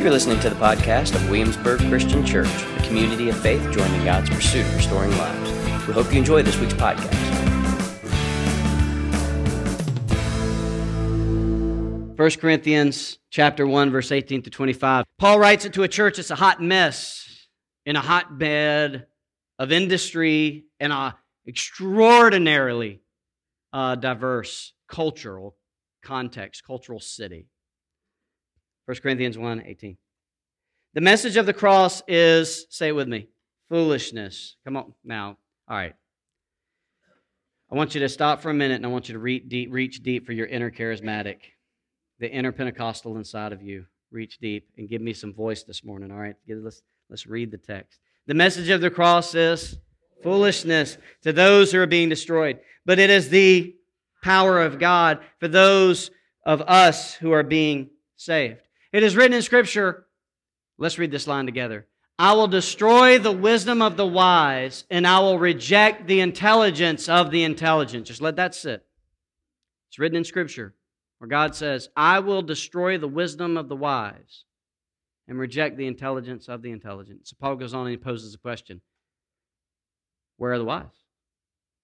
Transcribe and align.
You're 0.00 0.10
listening 0.10 0.40
to 0.40 0.48
the 0.48 0.56
podcast 0.56 1.14
of 1.14 1.28
Williamsburg 1.28 1.78
Christian 1.90 2.24
Church, 2.24 2.48
a 2.48 2.82
community 2.84 3.28
of 3.28 3.38
faith 3.38 3.60
joining 3.70 4.02
God's 4.02 4.30
pursuit 4.30 4.64
of 4.64 4.74
restoring 4.74 5.10
lives. 5.10 5.86
We 5.86 5.92
hope 5.92 6.10
you 6.10 6.18
enjoy 6.18 6.42
this 6.42 6.58
week's 6.58 6.72
podcast. 6.72 7.14
1 12.16 12.30
Corinthians 12.40 13.18
chapter 13.28 13.66
1 13.66 13.90
verse 13.90 14.10
18 14.10 14.40
to 14.40 14.48
25. 14.48 15.04
Paul 15.18 15.38
writes 15.38 15.66
it 15.66 15.74
to 15.74 15.82
a 15.82 15.88
church 15.88 16.16
that's 16.16 16.30
a 16.30 16.34
hot 16.34 16.62
mess 16.62 17.46
in 17.84 17.94
a 17.94 18.00
hotbed 18.00 19.06
of 19.58 19.70
industry 19.70 20.64
and 20.80 20.94
a 20.94 21.14
extraordinarily 21.46 23.02
uh, 23.74 23.96
diverse 23.96 24.72
cultural 24.88 25.58
context, 26.02 26.64
cultural 26.64 27.00
city. 27.00 27.48
1 28.90 28.96
Corinthians 29.04 29.38
1 29.38 29.62
18. 29.66 29.96
The 30.94 31.00
message 31.00 31.36
of 31.36 31.46
the 31.46 31.52
cross 31.52 32.02
is, 32.08 32.66
say 32.70 32.88
it 32.88 32.96
with 32.96 33.06
me, 33.06 33.28
foolishness. 33.68 34.56
Come 34.64 34.76
on 34.76 34.94
now. 35.04 35.36
All 35.68 35.76
right. 35.76 35.94
I 37.70 37.76
want 37.76 37.94
you 37.94 38.00
to 38.00 38.08
stop 38.08 38.40
for 38.40 38.50
a 38.50 38.54
minute 38.54 38.74
and 38.74 38.84
I 38.84 38.88
want 38.88 39.08
you 39.08 39.12
to 39.12 39.20
reach 39.20 39.48
deep, 39.48 39.68
reach 39.70 40.02
deep 40.02 40.26
for 40.26 40.32
your 40.32 40.48
inner 40.48 40.72
charismatic, 40.72 41.36
the 42.18 42.28
inner 42.28 42.50
Pentecostal 42.50 43.16
inside 43.16 43.52
of 43.52 43.62
you. 43.62 43.86
Reach 44.10 44.38
deep 44.38 44.68
and 44.76 44.88
give 44.88 45.00
me 45.00 45.12
some 45.12 45.32
voice 45.32 45.62
this 45.62 45.84
morning. 45.84 46.10
All 46.10 46.18
right. 46.18 46.34
Let's, 46.48 46.82
let's 47.08 47.28
read 47.28 47.52
the 47.52 47.58
text. 47.58 48.00
The 48.26 48.34
message 48.34 48.70
of 48.70 48.80
the 48.80 48.90
cross 48.90 49.36
is 49.36 49.78
foolishness 50.20 50.98
to 51.22 51.32
those 51.32 51.70
who 51.70 51.78
are 51.78 51.86
being 51.86 52.08
destroyed, 52.08 52.58
but 52.84 52.98
it 52.98 53.08
is 53.08 53.28
the 53.28 53.72
power 54.20 54.60
of 54.60 54.80
God 54.80 55.20
for 55.38 55.46
those 55.46 56.10
of 56.44 56.60
us 56.62 57.14
who 57.14 57.30
are 57.30 57.44
being 57.44 57.90
saved. 58.16 58.62
It 58.92 59.02
is 59.02 59.16
written 59.16 59.34
in 59.34 59.42
Scripture, 59.42 60.06
let's 60.78 60.98
read 60.98 61.10
this 61.10 61.26
line 61.26 61.46
together. 61.46 61.86
I 62.18 62.34
will 62.34 62.48
destroy 62.48 63.18
the 63.18 63.32
wisdom 63.32 63.80
of 63.80 63.96
the 63.96 64.06
wise, 64.06 64.84
and 64.90 65.06
I 65.06 65.20
will 65.20 65.38
reject 65.38 66.06
the 66.06 66.20
intelligence 66.20 67.08
of 67.08 67.30
the 67.30 67.44
intelligent. 67.44 68.06
Just 68.06 68.20
let 68.20 68.36
that 68.36 68.54
sit. 68.54 68.84
It's 69.88 69.98
written 69.98 70.16
in 70.16 70.24
Scripture 70.24 70.74
where 71.18 71.28
God 71.28 71.54
says, 71.54 71.88
I 71.96 72.20
will 72.20 72.42
destroy 72.42 72.98
the 72.98 73.08
wisdom 73.08 73.56
of 73.56 73.68
the 73.68 73.76
wise 73.76 74.44
and 75.28 75.38
reject 75.38 75.76
the 75.76 75.86
intelligence 75.86 76.48
of 76.48 76.62
the 76.62 76.70
intelligent. 76.70 77.28
So 77.28 77.36
Paul 77.38 77.56
goes 77.56 77.74
on 77.74 77.82
and 77.82 77.90
he 77.90 77.96
poses 77.96 78.34
a 78.34 78.38
question 78.38 78.80
Where 80.36 80.52
are 80.52 80.58
the 80.58 80.64
wise? 80.64 80.86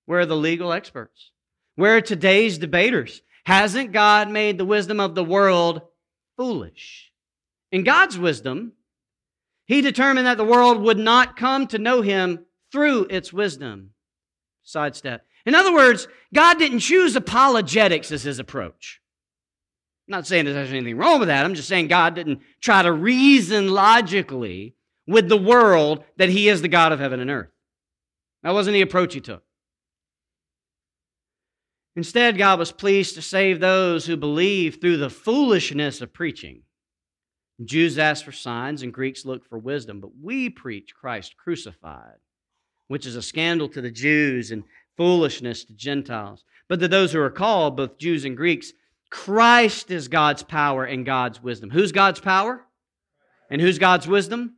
Where 0.07 0.21
are 0.21 0.27
the 0.27 0.37
legal 0.37 0.73
experts? 0.73 1.33
Where 1.75 1.97
are 1.97 2.01
today's 2.01 2.59
debaters? 2.59 3.23
Hasn't 3.45 3.93
God 3.93 4.31
made 4.31 4.59
the 4.59 4.65
wisdom 4.65 5.01
of 5.01 5.15
the 5.15 5.25
world 5.25 5.83
foolish. 6.37 7.13
In 7.73 7.85
God's 7.85 8.19
wisdom, 8.19 8.73
He 9.67 9.81
determined 9.81 10.27
that 10.27 10.37
the 10.37 10.45
world 10.45 10.81
would 10.83 10.99
not 10.99 11.37
come 11.37 11.67
to 11.69 11.79
know 11.79 12.03
Him 12.03 12.45
through 12.73 13.07
its 13.11 13.33
wisdom. 13.33 13.91
Sidestep. 14.63 15.25
In 15.45 15.55
other 15.55 15.73
words, 15.73 16.09
God 16.35 16.59
didn't 16.59 16.81
choose 16.81 17.17
apologetics 17.17 18.11
as 18.11 18.23
His 18.23 18.39
approach. 18.39 19.01
I'm 20.09 20.13
not 20.13 20.27
saying 20.27 20.45
there's 20.45 20.71
anything 20.71 20.97
wrong 20.97 21.19
with 21.19 21.29
that. 21.29 21.45
I'm 21.45 21.55
just 21.55 21.69
saying 21.69 21.89
God 21.89 22.15
didn't 22.15 22.41
try 22.61 22.83
to 22.83 22.93
reason 22.93 23.73
logically 23.73 24.75
with 25.07 25.29
the 25.29 25.37
world 25.37 26.05
that 26.17 26.29
He 26.29 26.49
is 26.49 26.63
the 26.63 26.69
God 26.69 26.93
of 26.93 27.01
heaven 27.01 27.21
and 27.21 27.31
earth. 27.31 27.51
That 28.43 28.55
wasn't 28.55 28.75
the 28.75 28.83
approach 28.83 29.15
He 29.15 29.21
took. 29.21 29.46
Instead, 31.97 32.37
God 32.37 32.59
was 32.59 32.73
pleased 32.73 33.15
to 33.15 33.23
save 33.23 33.59
those 33.59 34.05
who 34.05 34.17
believe 34.17 34.81
through 34.81 34.99
the 34.99 35.11
foolishness 35.11 36.03
of 36.03 36.13
preaching. 36.13 36.63
Jews 37.65 37.99
ask 37.99 38.23
for 38.23 38.33
signs 38.33 38.83
and 38.83 38.93
Greeks 38.93 39.25
look 39.25 39.49
for 39.49 39.59
wisdom, 39.59 40.01
but 40.01 40.11
we 40.23 40.51
preach 40.51 40.95
Christ 40.95 41.37
crucified, 41.39 42.19
which 42.89 43.07
is 43.07 43.17
a 43.17 43.23
scandal 43.23 43.69
to 43.71 43.81
the 43.81 43.91
Jews 43.91 44.51
and 44.51 44.63
foolishness 44.99 45.65
to 45.65 45.73
Gentiles. 45.73 46.45
But 46.69 46.81
to 46.81 46.89
those 46.89 47.13
who 47.13 47.21
are 47.21 47.31
called, 47.31 47.79
both 47.79 47.99
Jews 47.99 48.27
and 48.27 48.37
Greeks, 48.37 48.73
Christ 49.11 49.91
is 49.91 50.09
God's 50.09 50.43
power 50.43 50.85
and 50.85 51.07
God's 51.07 51.43
wisdom. 51.43 51.71
Who's 51.71 51.93
God's 51.93 52.21
power? 52.21 52.63
And 53.51 53.61
who's 53.61 53.79
God's 53.79 54.07
wisdom? 54.07 54.57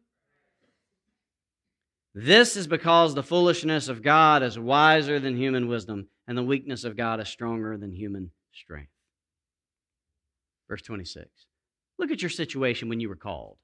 This 2.21 2.57
is 2.57 2.67
because 2.67 3.15
the 3.15 3.23
foolishness 3.23 3.87
of 3.87 4.03
God 4.03 4.43
is 4.43 4.59
wiser 4.59 5.21
than 5.21 5.37
human 5.37 5.69
wisdom 5.69 6.09
and 6.27 6.37
the 6.37 6.43
weakness 6.43 6.83
of 6.83 6.97
God 6.97 7.21
is 7.21 7.29
stronger 7.29 7.77
than 7.77 7.93
human 7.93 8.33
strength. 8.53 8.91
Verse 10.69 10.83
26. 10.83 11.29
Look 11.97 12.11
at 12.11 12.21
your 12.21 12.29
situation 12.29 12.89
when 12.89 12.99
you 12.99 13.09
were 13.09 13.15
called, 13.15 13.57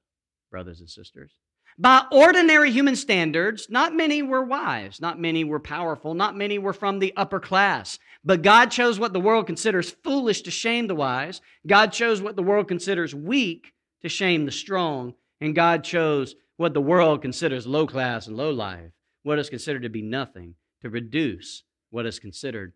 brothers 0.53 0.79
and 0.79 0.89
sisters. 0.89 1.33
By 1.77 2.05
ordinary 2.13 2.71
human 2.71 2.95
standards, 2.95 3.67
not 3.71 3.93
many 3.93 4.23
were 4.23 4.45
wise, 4.45 5.01
not 5.01 5.19
many 5.19 5.43
were 5.43 5.59
powerful, 5.59 6.15
not 6.15 6.37
many 6.37 6.57
were 6.57 6.73
from 6.73 7.01
the 7.01 7.13
upper 7.17 7.41
class. 7.41 7.99
But 8.25 8.43
God 8.43 8.71
chose 8.71 9.01
what 9.01 9.13
the 9.13 9.19
world 9.19 9.49
considers 9.49 9.91
foolish 9.91 10.43
to 10.43 10.53
shame 10.53 10.87
the 10.87 10.95
wise. 10.95 11.41
God 11.67 11.89
chose 11.89 12.23
what 12.23 12.37
the 12.37 12.43
world 12.45 12.69
considers 12.69 13.17
weak 13.17 13.73
to 14.03 14.09
shame 14.09 14.47
the 14.47 14.53
strong. 14.53 15.15
And 15.41 15.57
God 15.57 15.83
chose 15.83 16.37
what 16.57 16.75
the 16.75 16.81
world 16.81 17.23
considers 17.23 17.67
low 17.67 17.87
class 17.87 18.27
and 18.27 18.37
low 18.37 18.51
life, 18.51 18.93
what 19.23 19.39
is 19.39 19.51
considered 19.51 19.83
to 19.83 19.89
be 19.89 20.03
nothing, 20.03 20.55
to 20.83 20.91
reduce 20.91 21.65
what 21.91 22.07
is 22.07 22.19
considered 22.19 22.75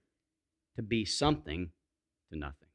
to 0.76 0.82
be 0.82 1.04
something 1.04 1.70
to 2.32 2.38
nothing. 2.38 2.68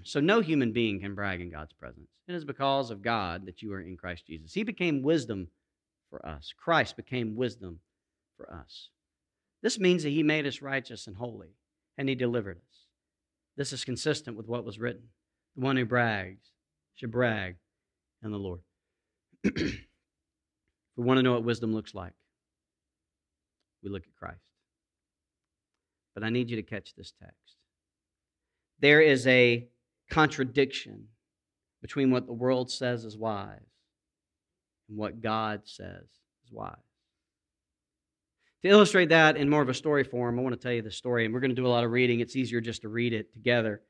so 0.04 0.20
no 0.20 0.40
human 0.40 0.72
being 0.72 1.00
can 1.00 1.14
brag 1.14 1.40
in 1.40 1.50
God's 1.50 1.72
presence. 1.72 2.08
It 2.26 2.34
is 2.34 2.44
because 2.44 2.90
of 2.90 3.02
God 3.02 3.46
that 3.46 3.62
you 3.62 3.72
are 3.72 3.80
in 3.80 3.96
Christ 3.96 4.26
Jesus. 4.26 4.54
He 4.54 4.62
became 4.62 5.02
wisdom 5.02 5.48
for 6.10 6.24
us. 6.26 6.52
Christ 6.56 6.96
became 6.96 7.36
wisdom 7.36 7.80
for 8.36 8.52
us. 8.52 8.90
This 9.62 9.78
means 9.78 10.02
that 10.02 10.10
he 10.10 10.22
made 10.22 10.46
us 10.46 10.62
righteous 10.62 11.06
and 11.06 11.16
holy, 11.16 11.54
and 11.96 12.08
he 12.08 12.14
delivered 12.14 12.58
us. 12.58 12.86
This 13.56 13.72
is 13.72 13.84
consistent 13.84 14.36
with 14.36 14.46
what 14.46 14.64
was 14.64 14.78
written. 14.78 15.08
The 15.56 15.62
one 15.62 15.76
who 15.76 15.84
brags 15.84 16.52
should 16.94 17.10
brag 17.10 17.56
in 18.24 18.32
the 18.32 18.38
Lord. 18.38 18.60
If 19.42 19.54
we 20.96 21.04
want 21.04 21.18
to 21.18 21.22
know 21.22 21.32
what 21.32 21.44
wisdom 21.44 21.74
looks 21.74 21.94
like 21.94 22.12
we 23.84 23.90
look 23.90 24.04
at 24.04 24.16
Christ. 24.16 24.40
But 26.14 26.24
I 26.24 26.30
need 26.30 26.50
you 26.50 26.56
to 26.56 26.62
catch 26.62 26.94
this 26.94 27.12
text. 27.20 27.56
There 28.80 29.00
is 29.00 29.26
a 29.26 29.68
contradiction 30.10 31.08
between 31.82 32.10
what 32.10 32.26
the 32.26 32.32
world 32.32 32.70
says 32.70 33.04
is 33.04 33.16
wise 33.16 33.60
and 34.88 34.96
what 34.96 35.20
God 35.20 35.62
says 35.64 36.04
is 36.44 36.52
wise. 36.52 36.74
To 38.62 38.68
illustrate 38.68 39.10
that 39.10 39.36
in 39.36 39.50
more 39.50 39.60
of 39.60 39.68
a 39.68 39.74
story 39.74 40.04
form, 40.04 40.38
I 40.38 40.42
want 40.42 40.54
to 40.54 40.60
tell 40.60 40.72
you 40.72 40.80
the 40.80 40.90
story, 40.90 41.26
and 41.26 41.34
we're 41.34 41.40
going 41.40 41.50
to 41.50 41.54
do 41.54 41.66
a 41.66 41.68
lot 41.68 41.84
of 41.84 41.90
reading. 41.90 42.20
It's 42.20 42.36
easier 42.36 42.62
just 42.62 42.82
to 42.82 42.88
read 42.88 43.12
it 43.12 43.32
together. 43.32 43.82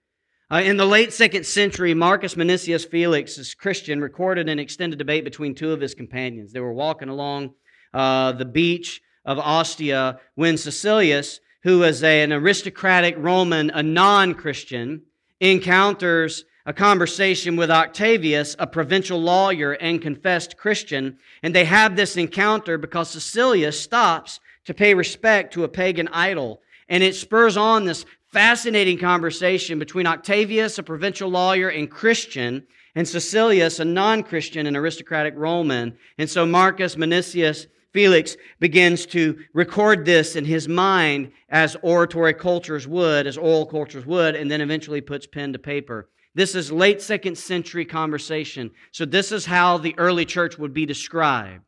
Uh, 0.51 0.61
in 0.63 0.77
the 0.77 0.85
late 0.85 1.11
second 1.11 1.47
century, 1.47 1.95
Marcus 1.95 2.35
Minucius 2.35 2.87
Felix, 2.87 3.39
as 3.39 3.55
Christian, 3.55 4.03
recorded 4.03 4.47
an 4.47 4.59
extended 4.59 4.99
debate 4.99 5.25
between 5.25 5.55
two 5.55 5.73
of 5.73 5.81
his 5.81 5.95
companions. 5.95 6.53
They 6.53 6.61
were 6.61 6.73
walking 6.73 7.09
along 7.09 7.55
uh, 7.95 8.33
the 8.33 8.45
beach 8.45 9.01
of 9.25 9.39
Ostia 9.39 10.21
when 10.35 10.57
Caecilius, 10.57 11.41
who 11.63 11.79
was 11.79 12.03
a, 12.05 12.23
an 12.23 12.31
aristocratic 12.31 13.15
Roman, 13.17 13.71
a 13.71 13.83
non 13.83 14.35
Christian, 14.35 15.03
encounters 15.41 16.45
a 16.67 16.75
conversation 16.75 17.57
with 17.57 17.71
Octavius, 17.71 18.55
a 18.59 18.67
provincial 18.67 19.21
lawyer 19.21 19.73
and 19.73 20.03
confessed 20.03 20.59
Christian. 20.59 21.17
And 21.43 21.55
they 21.55 21.65
have 21.65 21.97
this 21.97 22.19
encounter 22.19 22.77
because 22.77 23.15
Caecilius 23.15 23.81
stops 23.81 24.41
to 24.67 24.75
pay 24.75 24.93
respect 24.93 25.55
to 25.55 25.65
a 25.65 25.69
pagan 25.69 26.09
idol. 26.09 26.61
And 26.87 27.03
it 27.03 27.15
spurs 27.15 27.57
on 27.57 27.87
this 27.87 28.05
fascinating 28.35 28.99
conversation 28.99 29.79
between 29.79 30.09
Octavius, 30.09 30.77
a 30.79 30.83
provincial 30.83 31.31
lawyer 31.31 31.69
and 31.69 31.89
Christian, 31.89 32.67
and 32.97 33.07
Caecilius, 33.07 33.79
a 33.79 33.85
non 33.85 34.25
Christian 34.25 34.67
and 34.67 34.77
aristocratic 34.77 35.35
Roman. 35.37 35.97
And 36.19 36.29
so 36.29 36.45
Marcus 36.45 36.97
Minucius 36.97 37.69
Felix 37.93 38.37
begins 38.59 39.07
to 39.07 39.39
record 39.53 40.05
this 40.05 40.35
in 40.35 40.45
his 40.45 40.67
mind 40.67 41.31
as 41.49 41.77
oratory 41.83 42.35
cultures 42.35 42.89
would, 42.89 43.29
as 43.29 43.39
oral 43.39 43.67
cultures 43.67 44.05
would, 44.05 44.35
and 44.35 44.51
then 44.51 44.61
eventually 44.61 45.01
puts 45.01 45.29
pen 45.29 45.53
to 45.53 45.61
paper. 45.61 46.11
This 46.35 46.57
is 46.57 46.73
late 46.73 47.01
second 47.01 47.39
century 47.39 47.85
conversation. 47.85 48.73
So, 48.91 49.05
this 49.05 49.31
is 49.31 49.47
how 49.47 49.79
the 49.79 49.95
early 49.97 50.25
church 50.25 50.59
would 50.59 50.75
be 50.75 50.87
described. 50.87 51.63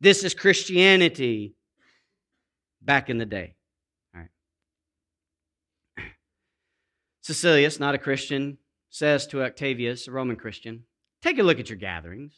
This 0.00 0.24
is 0.24 0.34
Christianity 0.34 1.54
back 2.82 3.08
in 3.08 3.18
the 3.18 3.26
day. 3.26 3.54
All 4.12 4.22
right. 4.22 4.30
Caecilius, 7.30 7.78
not 7.78 7.94
a 7.94 7.98
Christian, 7.98 8.58
says 8.90 9.26
to 9.28 9.42
Octavius, 9.42 10.08
a 10.08 10.10
Roman 10.10 10.36
Christian, 10.36 10.84
Take 11.22 11.38
a 11.38 11.42
look 11.42 11.60
at 11.60 11.68
your 11.68 11.78
gatherings. 11.78 12.34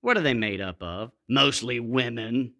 What 0.00 0.16
are 0.16 0.22
they 0.22 0.34
made 0.34 0.60
up 0.60 0.82
of? 0.82 1.12
Mostly 1.28 1.78
women 1.78 2.54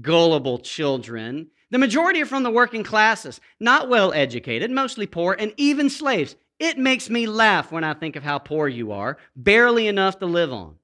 gullible 0.00 0.58
children. 0.58 1.48
The 1.70 1.78
majority 1.78 2.22
are 2.22 2.26
from 2.26 2.42
the 2.42 2.50
working 2.50 2.82
classes, 2.82 3.40
not 3.60 3.88
well 3.88 4.12
educated, 4.12 4.70
mostly 4.70 5.06
poor, 5.06 5.36
and 5.38 5.52
even 5.56 5.90
slaves. 5.90 6.36
It 6.58 6.78
makes 6.78 7.10
me 7.10 7.26
laugh 7.26 7.72
when 7.72 7.84
I 7.84 7.94
think 7.94 8.16
of 8.16 8.22
how 8.22 8.38
poor 8.38 8.68
you 8.68 8.92
are, 8.92 9.18
barely 9.36 9.88
enough 9.88 10.18
to 10.20 10.26
live 10.26 10.52
on. 10.52 10.76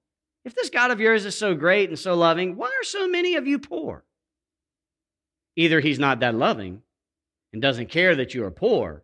If 0.45 0.55
this 0.55 0.71
God 0.71 0.91
of 0.91 1.01
yours 1.01 1.25
is 1.25 1.37
so 1.37 1.55
great 1.55 1.89
and 1.89 1.99
so 1.99 2.15
loving, 2.15 2.57
why 2.57 2.69
are 2.69 2.85
so 2.85 3.09
many 3.09 3.37
of 3.37 3.47
you 3.47 3.59
poor? 3.59 4.05
Either 5.57 5.81
he's 5.81 5.99
not 5.99 6.21
that 6.21 6.35
loving 6.35 6.83
and 7.53 7.61
doesn't 7.61 7.91
care 7.91 8.15
that 8.17 8.35
you 8.35 8.45
are 8.45 8.51
poor, 8.51 9.03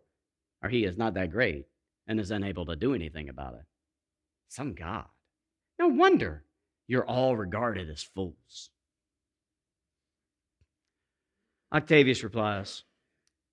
or 0.65 0.71
he 0.71 0.85
is 0.85 0.97
not 0.97 1.13
that 1.15 1.31
great 1.31 1.67
and 2.07 2.19
is 2.19 2.31
unable 2.31 2.65
to 2.65 2.75
do 2.75 2.95
anything 2.95 3.29
about 3.29 3.55
it. 3.55 3.67
Some 4.49 4.73
God. 4.73 5.05
No 5.79 5.89
wonder 5.89 6.43
you're 6.89 7.07
all 7.07 7.37
regarded 7.37 7.91
as 7.91 8.03
fools. 8.03 8.71
Octavius 11.73 12.25
replies 12.25 12.85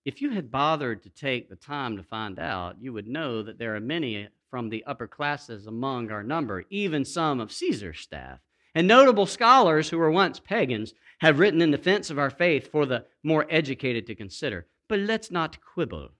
If 0.06 0.22
you 0.22 0.32
had 0.32 0.52
bothered 0.52 1.04
to 1.04 1.10
take 1.10 1.50
the 1.50 1.56
time 1.58 1.98
to 1.98 2.04
find 2.04 2.40
out, 2.40 2.78
you 2.80 2.94
would 2.94 3.08
know 3.08 3.44
that 3.44 3.60
there 3.60 3.76
are 3.76 3.82
many 3.82 4.30
from 4.50 4.70
the 4.70 4.86
upper 4.86 5.08
classes 5.08 5.68
among 5.68 6.12
our 6.12 6.24
number, 6.24 6.64
even 6.70 7.04
some 7.04 7.42
of 7.42 7.52
Caesar's 7.52 8.00
staff. 8.00 8.40
And 8.74 8.88
notable 8.88 9.26
scholars 9.26 9.90
who 9.90 9.98
were 9.98 10.12
once 10.12 10.40
pagans 10.40 10.94
have 11.20 11.40
written 11.40 11.62
in 11.62 11.72
defense 11.72 12.10
of 12.10 12.18
our 12.18 12.30
faith 12.30 12.72
for 12.72 12.86
the 12.86 13.06
more 13.22 13.46
educated 13.50 14.08
to 14.08 14.16
consider. 14.16 14.68
But 14.88 15.00
let's 15.00 15.30
not 15.30 15.58
quibble. 15.62 16.12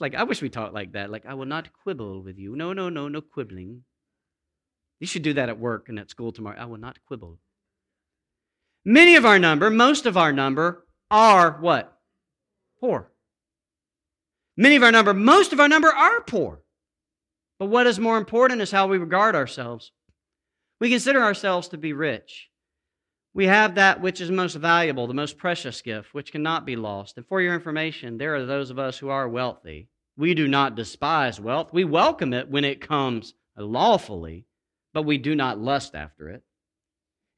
Like, 0.00 0.14
I 0.14 0.24
wish 0.24 0.42
we 0.42 0.48
talked 0.48 0.74
like 0.74 0.92
that. 0.92 1.10
Like, 1.10 1.26
I 1.26 1.34
will 1.34 1.46
not 1.46 1.72
quibble 1.72 2.22
with 2.22 2.38
you. 2.38 2.56
No, 2.56 2.72
no, 2.72 2.88
no, 2.88 3.08
no 3.08 3.20
quibbling. 3.20 3.84
You 5.00 5.06
should 5.06 5.22
do 5.22 5.34
that 5.34 5.48
at 5.48 5.58
work 5.58 5.88
and 5.88 5.98
at 5.98 6.10
school 6.10 6.32
tomorrow. 6.32 6.56
I 6.58 6.64
will 6.64 6.78
not 6.78 6.98
quibble. 7.06 7.38
Many 8.84 9.16
of 9.16 9.24
our 9.24 9.38
number, 9.38 9.70
most 9.70 10.06
of 10.06 10.16
our 10.16 10.32
number, 10.32 10.86
are 11.10 11.58
what? 11.60 11.98
Poor. 12.80 13.12
Many 14.56 14.76
of 14.76 14.82
our 14.82 14.92
number, 14.92 15.14
most 15.14 15.52
of 15.52 15.60
our 15.60 15.68
number 15.68 15.88
are 15.88 16.20
poor. 16.22 16.62
But 17.58 17.66
what 17.66 17.86
is 17.86 17.98
more 17.98 18.18
important 18.18 18.60
is 18.60 18.70
how 18.70 18.88
we 18.88 18.98
regard 18.98 19.36
ourselves. 19.36 19.92
We 20.80 20.90
consider 20.90 21.22
ourselves 21.22 21.68
to 21.68 21.78
be 21.78 21.92
rich. 21.92 22.48
We 23.34 23.46
have 23.46 23.76
that 23.76 24.00
which 24.00 24.20
is 24.20 24.30
most 24.30 24.54
valuable, 24.54 25.06
the 25.06 25.14
most 25.14 25.38
precious 25.38 25.80
gift, 25.80 26.12
which 26.12 26.32
cannot 26.32 26.66
be 26.66 26.76
lost. 26.76 27.16
And 27.16 27.26
for 27.26 27.40
your 27.40 27.54
information, 27.54 28.18
there 28.18 28.34
are 28.34 28.44
those 28.44 28.70
of 28.70 28.78
us 28.78 28.98
who 28.98 29.08
are 29.08 29.28
wealthy. 29.28 29.88
We 30.16 30.34
do 30.34 30.46
not 30.46 30.74
despise 30.74 31.40
wealth. 31.40 31.72
We 31.72 31.84
welcome 31.84 32.34
it 32.34 32.50
when 32.50 32.64
it 32.64 32.86
comes 32.86 33.32
lawfully, 33.56 34.44
but 34.92 35.04
we 35.04 35.16
do 35.16 35.34
not 35.34 35.58
lust 35.58 35.94
after 35.94 36.28
it. 36.28 36.42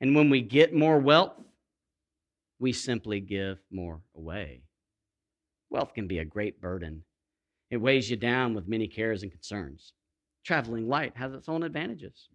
And 0.01 0.17
when 0.17 0.31
we 0.31 0.41
get 0.41 0.75
more 0.75 0.99
wealth, 0.99 1.35
we 2.59 2.73
simply 2.73 3.21
give 3.21 3.59
more 3.71 4.01
away. 4.17 4.63
Wealth 5.71 5.95
can 5.95 6.09
be 6.09 6.19
a 6.19 6.25
great 6.25 6.61
burden. 6.61 7.05
It 7.71 7.77
weighs 7.77 8.11
you 8.11 8.17
down 8.17 8.55
with 8.55 8.69
many 8.69 8.89
cares 8.89 9.23
and 9.23 9.31
concerns. 9.31 9.93
Traveling 10.45 10.89
light 10.89 11.17
has 11.17 11.33
its 11.33 11.49
own 11.49 11.63
advantages, 11.63 12.29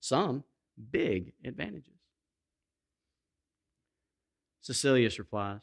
some 0.00 0.44
big 0.90 1.32
advantages. 1.44 1.99
Caecilius 4.66 5.18
replies, 5.18 5.62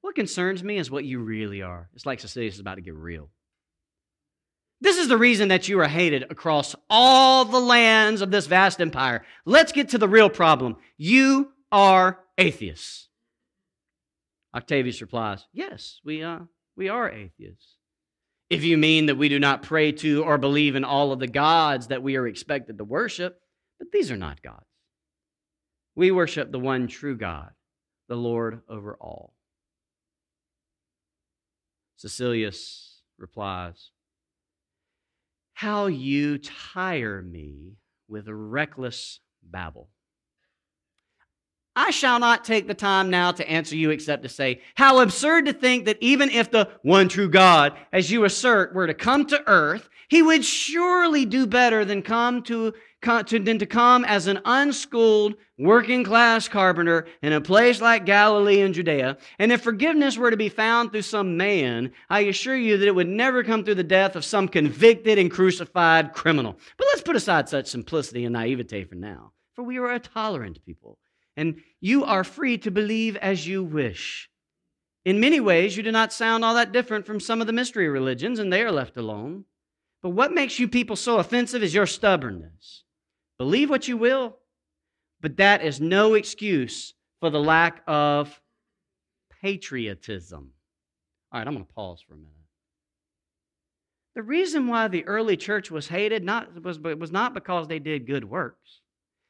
What 0.00 0.14
concerns 0.14 0.62
me 0.62 0.78
is 0.78 0.90
what 0.90 1.04
you 1.04 1.20
really 1.20 1.62
are. 1.62 1.88
It's 1.94 2.06
like 2.06 2.20
Caecilius 2.20 2.54
is 2.54 2.60
about 2.60 2.76
to 2.76 2.80
get 2.80 2.94
real. 2.94 3.30
This 4.80 4.98
is 4.98 5.08
the 5.08 5.16
reason 5.16 5.48
that 5.48 5.68
you 5.68 5.80
are 5.80 5.88
hated 5.88 6.24
across 6.30 6.74
all 6.90 7.44
the 7.44 7.60
lands 7.60 8.20
of 8.20 8.30
this 8.30 8.46
vast 8.46 8.80
empire. 8.80 9.24
Let's 9.46 9.72
get 9.72 9.90
to 9.90 9.98
the 9.98 10.08
real 10.08 10.28
problem. 10.28 10.76
You 10.98 11.52
are 11.72 12.20
atheists. 12.36 13.08
Octavius 14.54 15.00
replies, 15.00 15.46
Yes, 15.52 16.00
we, 16.04 16.22
uh, 16.22 16.40
we 16.76 16.88
are 16.88 17.10
atheists. 17.10 17.76
If 18.50 18.62
you 18.62 18.76
mean 18.76 19.06
that 19.06 19.16
we 19.16 19.28
do 19.28 19.38
not 19.38 19.62
pray 19.62 19.92
to 19.92 20.22
or 20.22 20.38
believe 20.38 20.76
in 20.76 20.84
all 20.84 21.12
of 21.12 21.18
the 21.18 21.26
gods 21.26 21.88
that 21.88 22.02
we 22.02 22.16
are 22.16 22.26
expected 22.26 22.78
to 22.78 22.84
worship, 22.84 23.40
but 23.78 23.90
these 23.90 24.10
are 24.10 24.16
not 24.16 24.42
gods. 24.42 24.66
We 25.96 26.10
worship 26.10 26.52
the 26.52 26.58
one 26.58 26.86
true 26.86 27.16
God, 27.16 27.50
the 28.08 28.16
Lord 28.16 28.62
over 28.68 28.96
all. 29.00 29.34
Caecilius 32.00 33.02
replies, 33.18 33.90
How 35.54 35.86
you 35.86 36.38
tire 36.38 37.22
me 37.22 37.76
with 38.08 38.28
reckless 38.28 39.20
babble. 39.42 39.88
I 41.76 41.90
shall 41.90 42.20
not 42.20 42.44
take 42.44 42.68
the 42.68 42.74
time 42.74 43.10
now 43.10 43.32
to 43.32 43.48
answer 43.48 43.74
you 43.74 43.90
except 43.90 44.22
to 44.22 44.28
say, 44.28 44.60
how 44.76 45.00
absurd 45.00 45.46
to 45.46 45.52
think 45.52 45.86
that 45.86 45.98
even 46.00 46.30
if 46.30 46.50
the 46.50 46.70
one 46.82 47.08
true 47.08 47.28
God, 47.28 47.76
as 47.92 48.12
you 48.12 48.24
assert, 48.24 48.74
were 48.74 48.86
to 48.86 48.94
come 48.94 49.26
to 49.26 49.42
earth, 49.48 49.88
he 50.08 50.22
would 50.22 50.44
surely 50.44 51.24
do 51.24 51.46
better 51.46 51.84
than 51.84 52.02
come 52.02 52.42
to, 52.44 52.74
than 53.04 53.58
to 53.58 53.66
come 53.66 54.04
as 54.04 54.26
an 54.26 54.40
unschooled 54.44 55.34
working 55.58 56.04
class 56.04 56.48
carpenter 56.48 57.06
in 57.22 57.32
a 57.32 57.40
place 57.40 57.80
like 57.80 58.06
Galilee 58.06 58.60
and 58.60 58.74
Judea. 58.74 59.18
And 59.38 59.52
if 59.52 59.62
forgiveness 59.62 60.16
were 60.18 60.30
to 60.30 60.36
be 60.36 60.48
found 60.48 60.90
through 60.90 61.02
some 61.02 61.36
man, 61.36 61.92
I 62.10 62.20
assure 62.20 62.56
you 62.56 62.76
that 62.78 62.88
it 62.88 62.94
would 62.94 63.08
never 63.08 63.44
come 63.44 63.64
through 63.64 63.76
the 63.76 63.84
death 63.84 64.16
of 64.16 64.24
some 64.24 64.48
convicted 64.48 65.18
and 65.18 65.30
crucified 65.30 66.12
criminal. 66.12 66.58
But 66.76 66.86
let's 66.90 67.02
put 67.02 67.16
aside 67.16 67.48
such 67.48 67.66
simplicity 67.66 68.24
and 68.24 68.32
naivete 68.32 68.84
for 68.84 68.96
now, 68.96 69.32
for 69.54 69.62
we 69.62 69.78
are 69.78 69.92
a 69.92 70.00
tolerant 70.00 70.64
people 70.64 70.98
and 71.36 71.62
you 71.80 72.04
are 72.04 72.24
free 72.24 72.58
to 72.58 72.70
believe 72.70 73.16
as 73.16 73.46
you 73.46 73.62
wish. 73.62 74.30
In 75.04 75.20
many 75.20 75.40
ways, 75.40 75.76
you 75.76 75.82
do 75.82 75.92
not 75.92 76.12
sound 76.12 76.44
all 76.44 76.54
that 76.54 76.72
different 76.72 77.06
from 77.06 77.20
some 77.20 77.40
of 77.40 77.46
the 77.46 77.52
mystery 77.52 77.88
religions, 77.88 78.38
and 78.38 78.52
they 78.52 78.62
are 78.62 78.72
left 78.72 78.96
alone. 78.96 79.44
But 80.02 80.10
what 80.10 80.32
makes 80.32 80.58
you 80.58 80.68
people 80.68 80.96
so 80.96 81.18
offensive 81.18 81.62
is 81.62 81.74
your 81.74 81.86
stubbornness. 81.86 82.83
Believe 83.38 83.70
what 83.70 83.88
you 83.88 83.96
will, 83.96 84.36
but 85.20 85.36
that 85.38 85.64
is 85.64 85.80
no 85.80 86.14
excuse 86.14 86.94
for 87.20 87.30
the 87.30 87.40
lack 87.40 87.82
of 87.86 88.40
patriotism. 89.42 90.52
All 91.32 91.40
right, 91.40 91.46
I'm 91.46 91.54
going 91.54 91.66
to 91.66 91.72
pause 91.72 92.02
for 92.06 92.14
a 92.14 92.16
minute. 92.16 92.30
The 94.14 94.22
reason 94.22 94.68
why 94.68 94.86
the 94.88 95.04
early 95.06 95.36
church 95.36 95.70
was 95.70 95.88
hated 95.88 96.22
not, 96.22 96.62
was, 96.62 96.78
was 96.78 97.10
not 97.10 97.34
because 97.34 97.66
they 97.66 97.80
did 97.80 98.06
good 98.06 98.24
works. 98.24 98.80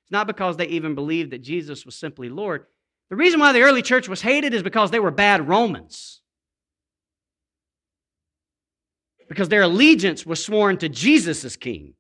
It's 0.05 0.13
not 0.13 0.27
because 0.27 0.59
they 0.59 0.67
even 0.67 0.95
believed 0.95 1.31
that 1.33 1.43
Jesus 1.43 1.87
was 1.87 1.95
simply 1.95 2.29
Lord. 2.29 2.67
The 3.09 3.17
reason 3.17 3.41
why 3.41 3.53
the 3.53 3.63
early 3.63 3.81
church 3.81 4.09
was 4.09 4.21
hated 4.21 4.53
is 4.53 4.63
because 4.63 4.91
they 4.91 5.01
were 5.01 5.11
bad 5.11 5.49
Romans. 5.49 6.21
Because 9.29 9.49
their 9.49 9.63
allegiance 9.63 10.27
was 10.27 10.45
sworn 10.45 10.77
to 10.79 10.91
Jesus 10.91 11.45
as 11.45 11.57
king. 11.57 11.95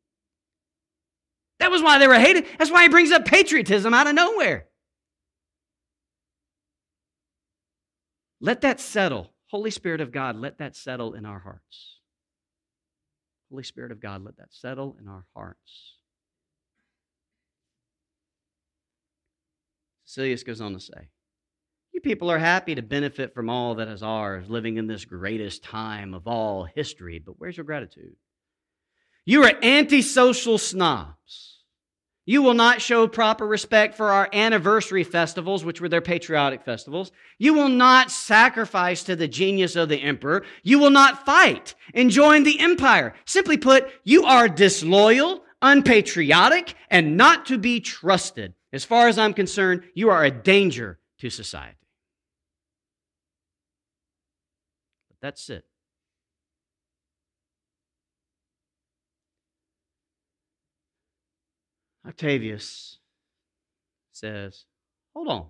That 1.60 1.70
was 1.70 1.82
why 1.82 1.98
they 1.98 2.08
were 2.08 2.18
hated. 2.18 2.46
That's 2.58 2.70
why 2.70 2.82
he 2.82 2.88
brings 2.88 3.10
up 3.10 3.24
patriotism 3.24 3.94
out 3.94 4.06
of 4.06 4.14
nowhere. 4.14 4.66
Let 8.40 8.60
that 8.62 8.80
settle. 8.80 9.32
Holy 9.46 9.70
Spirit 9.70 10.00
of 10.00 10.12
God, 10.12 10.36
let 10.36 10.58
that 10.58 10.76
settle 10.76 11.14
in 11.14 11.24
our 11.24 11.38
hearts. 11.38 12.00
Holy 13.50 13.62
Spirit 13.62 13.92
of 13.92 14.00
God, 14.00 14.24
let 14.24 14.36
that 14.38 14.48
settle 14.50 14.96
in 15.00 15.08
our 15.08 15.24
hearts. 15.34 15.94
Caecilius 20.06 20.44
goes 20.44 20.60
on 20.60 20.72
to 20.74 20.80
say, 20.80 21.08
You 21.92 22.00
people 22.00 22.30
are 22.30 22.38
happy 22.38 22.74
to 22.74 22.82
benefit 22.82 23.34
from 23.34 23.48
all 23.48 23.76
that 23.76 23.88
is 23.88 24.02
ours, 24.02 24.48
living 24.48 24.76
in 24.76 24.86
this 24.86 25.04
greatest 25.04 25.62
time 25.62 26.14
of 26.14 26.26
all 26.26 26.64
history, 26.64 27.18
but 27.24 27.38
where's 27.38 27.56
your 27.56 27.64
gratitude? 27.64 28.16
You 29.26 29.44
are 29.44 29.52
antisocial 29.62 30.58
snobs. 30.58 31.14
You 32.26 32.42
will 32.42 32.54
not 32.54 32.80
show 32.80 33.06
proper 33.06 33.46
respect 33.46 33.94
for 33.94 34.10
our 34.10 34.28
anniversary 34.32 35.04
festivals, 35.04 35.62
which 35.64 35.80
were 35.80 35.90
their 35.90 36.00
patriotic 36.00 36.62
festivals. 36.64 37.12
You 37.38 37.52
will 37.52 37.68
not 37.68 38.10
sacrifice 38.10 39.02
to 39.04 39.16
the 39.16 39.28
genius 39.28 39.76
of 39.76 39.90
the 39.90 39.98
emperor. 39.98 40.44
You 40.62 40.78
will 40.78 40.90
not 40.90 41.26
fight 41.26 41.74
and 41.92 42.10
join 42.10 42.44
the 42.44 42.58
empire. 42.60 43.14
Simply 43.26 43.58
put, 43.58 43.90
you 44.04 44.24
are 44.24 44.48
disloyal, 44.48 45.42
unpatriotic, 45.60 46.74
and 46.90 47.18
not 47.18 47.44
to 47.46 47.58
be 47.58 47.80
trusted. 47.80 48.54
As 48.72 48.84
far 48.84 49.08
as 49.08 49.18
I'm 49.18 49.34
concerned, 49.34 49.82
you 49.94 50.08
are 50.08 50.24
a 50.24 50.30
danger 50.30 50.98
to 51.18 51.28
society. 51.28 51.76
But 55.10 55.18
that's 55.20 55.50
it. 55.50 55.64
Octavius 62.06 62.98
says, 64.12 64.64
Hold 65.14 65.28
on. 65.28 65.46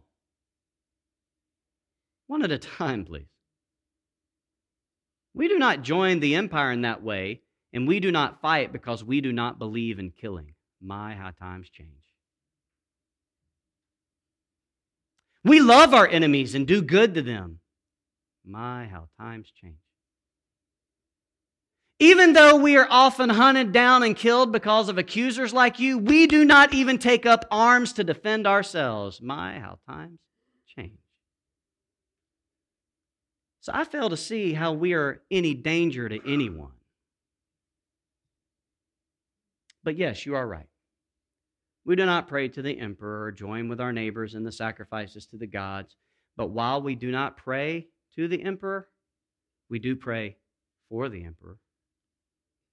One 2.26 2.42
at 2.42 2.52
a 2.52 2.58
time, 2.58 3.04
please. 3.04 3.26
We 5.34 5.48
do 5.48 5.58
not 5.58 5.82
join 5.82 6.20
the 6.20 6.36
empire 6.36 6.70
in 6.70 6.82
that 6.82 7.02
way, 7.02 7.40
and 7.72 7.88
we 7.88 7.98
do 7.98 8.12
not 8.12 8.40
fight 8.40 8.72
because 8.72 9.02
we 9.02 9.20
do 9.20 9.32
not 9.32 9.58
believe 9.58 9.98
in 9.98 10.10
killing. 10.10 10.54
My, 10.80 11.14
how 11.14 11.30
times 11.30 11.68
change. 11.70 11.90
We 15.42 15.60
love 15.60 15.92
our 15.92 16.06
enemies 16.06 16.54
and 16.54 16.66
do 16.66 16.80
good 16.80 17.14
to 17.14 17.22
them. 17.22 17.58
My, 18.46 18.86
how 18.86 19.08
times 19.18 19.50
change. 19.60 19.76
Even 22.00 22.32
though 22.32 22.56
we 22.56 22.76
are 22.76 22.88
often 22.90 23.30
hunted 23.30 23.72
down 23.72 24.02
and 24.02 24.16
killed 24.16 24.50
because 24.50 24.88
of 24.88 24.98
accusers 24.98 25.52
like 25.52 25.78
you, 25.78 25.96
we 25.98 26.26
do 26.26 26.44
not 26.44 26.74
even 26.74 26.98
take 26.98 27.24
up 27.24 27.44
arms 27.50 27.92
to 27.92 28.04
defend 28.04 28.46
ourselves. 28.46 29.22
My, 29.22 29.60
how 29.60 29.78
times 29.88 30.18
change. 30.66 30.98
So 33.60 33.72
I 33.74 33.84
fail 33.84 34.10
to 34.10 34.16
see 34.16 34.52
how 34.52 34.72
we 34.72 34.92
are 34.92 35.22
any 35.30 35.54
danger 35.54 36.08
to 36.08 36.20
anyone. 36.30 36.72
But 39.84 39.96
yes, 39.96 40.26
you 40.26 40.34
are 40.34 40.46
right. 40.46 40.66
We 41.84 41.94
do 41.96 42.06
not 42.06 42.28
pray 42.28 42.48
to 42.48 42.62
the 42.62 42.78
emperor 42.78 43.24
or 43.24 43.32
join 43.32 43.68
with 43.68 43.80
our 43.80 43.92
neighbors 43.92 44.34
in 44.34 44.42
the 44.42 44.52
sacrifices 44.52 45.26
to 45.26 45.36
the 45.36 45.46
gods. 45.46 45.96
But 46.36 46.50
while 46.50 46.82
we 46.82 46.94
do 46.94 47.10
not 47.10 47.36
pray 47.36 47.86
to 48.16 48.26
the 48.26 48.42
emperor, 48.42 48.88
we 49.68 49.78
do 49.78 49.94
pray 49.94 50.36
for 50.88 51.08
the 51.08 51.24
emperor. 51.24 51.58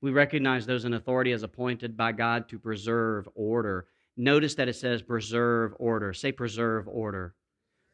We 0.01 0.11
recognize 0.11 0.65
those 0.65 0.85
in 0.85 0.93
authority 0.93 1.31
as 1.31 1.43
appointed 1.43 1.95
by 1.95 2.11
God 2.11 2.49
to 2.49 2.59
preserve 2.59 3.29
order. 3.35 3.87
Notice 4.17 4.55
that 4.55 4.67
it 4.67 4.75
says 4.75 5.01
preserve 5.01 5.73
order. 5.77 6.13
Say 6.13 6.31
preserve 6.31 6.87
order. 6.87 7.35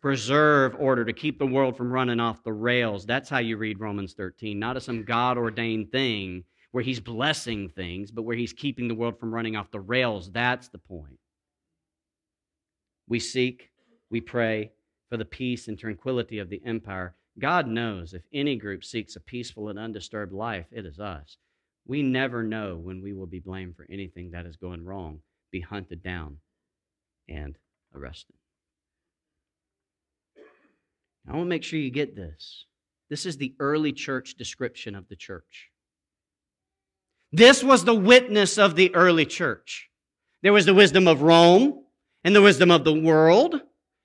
Preserve 0.01 0.75
order 0.79 1.03
to 1.03 1.13
keep 1.13 1.39
the 1.39 1.45
world 1.45 1.75
from 1.75 1.91
running 1.91 2.19
off 2.19 2.43
the 2.43 2.53
rails. 2.53 3.05
That's 3.05 3.29
how 3.29 3.39
you 3.39 3.57
read 3.57 3.79
Romans 3.79 4.13
13, 4.13 4.57
not 4.57 4.77
as 4.77 4.85
some 4.85 5.03
God 5.03 5.37
ordained 5.37 5.91
thing 5.91 6.43
where 6.71 6.83
he's 6.83 6.99
blessing 6.99 7.69
things, 7.69 8.11
but 8.11 8.21
where 8.21 8.35
he's 8.35 8.53
keeping 8.53 8.87
the 8.87 8.95
world 8.95 9.19
from 9.19 9.33
running 9.33 9.55
off 9.55 9.71
the 9.71 9.79
rails. 9.79 10.31
That's 10.31 10.69
the 10.69 10.77
point. 10.77 11.19
We 13.07 13.19
seek, 13.19 13.71
we 14.09 14.21
pray 14.21 14.71
for 15.09 15.17
the 15.17 15.25
peace 15.25 15.67
and 15.67 15.79
tranquility 15.79 16.39
of 16.39 16.49
the 16.49 16.61
empire. 16.65 17.15
God 17.39 17.67
knows 17.67 18.13
if 18.13 18.23
any 18.33 18.55
group 18.55 18.83
seeks 18.83 19.15
a 19.15 19.19
peaceful 19.19 19.69
and 19.69 19.79
undisturbed 19.79 20.33
life, 20.33 20.65
it 20.71 20.85
is 20.85 20.99
us. 20.99 21.37
We 21.87 22.03
never 22.03 22.43
know 22.43 22.75
when 22.75 23.01
we 23.01 23.13
will 23.13 23.27
be 23.27 23.39
blamed 23.39 23.77
for 23.77 23.87
anything 23.89 24.31
that 24.31 24.45
is 24.45 24.57
going 24.57 24.83
wrong, 24.83 25.21
be 25.51 25.61
hunted 25.61 26.03
down, 26.03 26.37
and 27.29 27.57
arrested. 27.95 28.35
I 31.27 31.33
want 31.33 31.45
to 31.45 31.49
make 31.49 31.63
sure 31.63 31.79
you 31.79 31.89
get 31.89 32.15
this. 32.15 32.65
This 33.09 33.25
is 33.25 33.37
the 33.37 33.55
early 33.59 33.93
church 33.93 34.35
description 34.35 34.95
of 34.95 35.07
the 35.07 35.15
church. 35.15 35.69
This 37.31 37.63
was 37.63 37.85
the 37.85 37.95
witness 37.95 38.57
of 38.57 38.75
the 38.75 38.93
early 38.93 39.25
church. 39.25 39.89
There 40.43 40.53
was 40.53 40.65
the 40.65 40.73
wisdom 40.73 41.07
of 41.07 41.21
Rome 41.21 41.83
and 42.23 42.35
the 42.35 42.41
wisdom 42.41 42.69
of 42.69 42.83
the 42.83 42.93
world, 42.93 43.61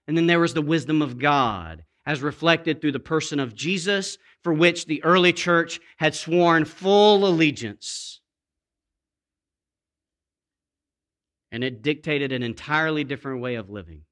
and 0.07 0.17
then 0.17 0.27
there 0.27 0.41
was 0.41 0.55
the 0.55 0.63
wisdom 0.63 1.03
of 1.03 1.19
God 1.19 1.85
as 2.07 2.21
reflected 2.21 2.81
through 2.81 2.93
the 2.93 3.01
person 3.01 3.39
of 3.39 3.55
Jesus, 3.55 4.19
for 4.43 4.53
which 4.53 4.87
the 4.87 5.03
early 5.05 5.33
church 5.33 5.81
had 5.97 6.15
sworn 6.15 6.65
full 6.65 7.27
allegiance. 7.27 8.21
And 11.51 11.63
it 11.63 11.83
dictated 11.83 12.33
an 12.33 12.43
entirely 12.43 13.05
different 13.05 13.41
way 13.41 13.57
of 13.57 13.71
living. 13.71 14.03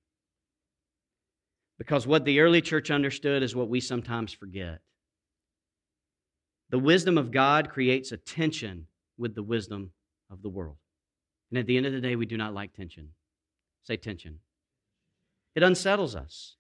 Because 1.79 2.07
what 2.07 2.25
the 2.25 2.41
early 2.41 2.61
church 2.61 2.91
understood 2.91 3.43
is 3.43 3.57
what 3.57 3.71
we 3.71 3.81
sometimes 3.81 4.33
forget. 4.33 4.81
The 6.69 6.79
wisdom 6.79 7.19
of 7.19 7.33
God 7.33 7.71
creates 7.71 8.13
a 8.13 8.17
tension 8.17 8.87
with 9.17 9.35
the 9.35 9.43
wisdom 9.43 9.91
of 10.31 10.43
the 10.43 10.49
world. 10.49 10.77
And 11.51 11.59
at 11.59 11.67
the 11.67 11.77
end 11.77 11.87
of 11.87 11.93
the 11.93 12.01
day, 12.01 12.15
we 12.15 12.27
do 12.27 12.37
not 12.37 12.55
like 12.55 12.75
tension. 12.75 13.09
Say 13.83 13.97
tension. 13.97 14.39
It 15.55 15.63
unsettles 15.63 16.15
us. 16.15 16.57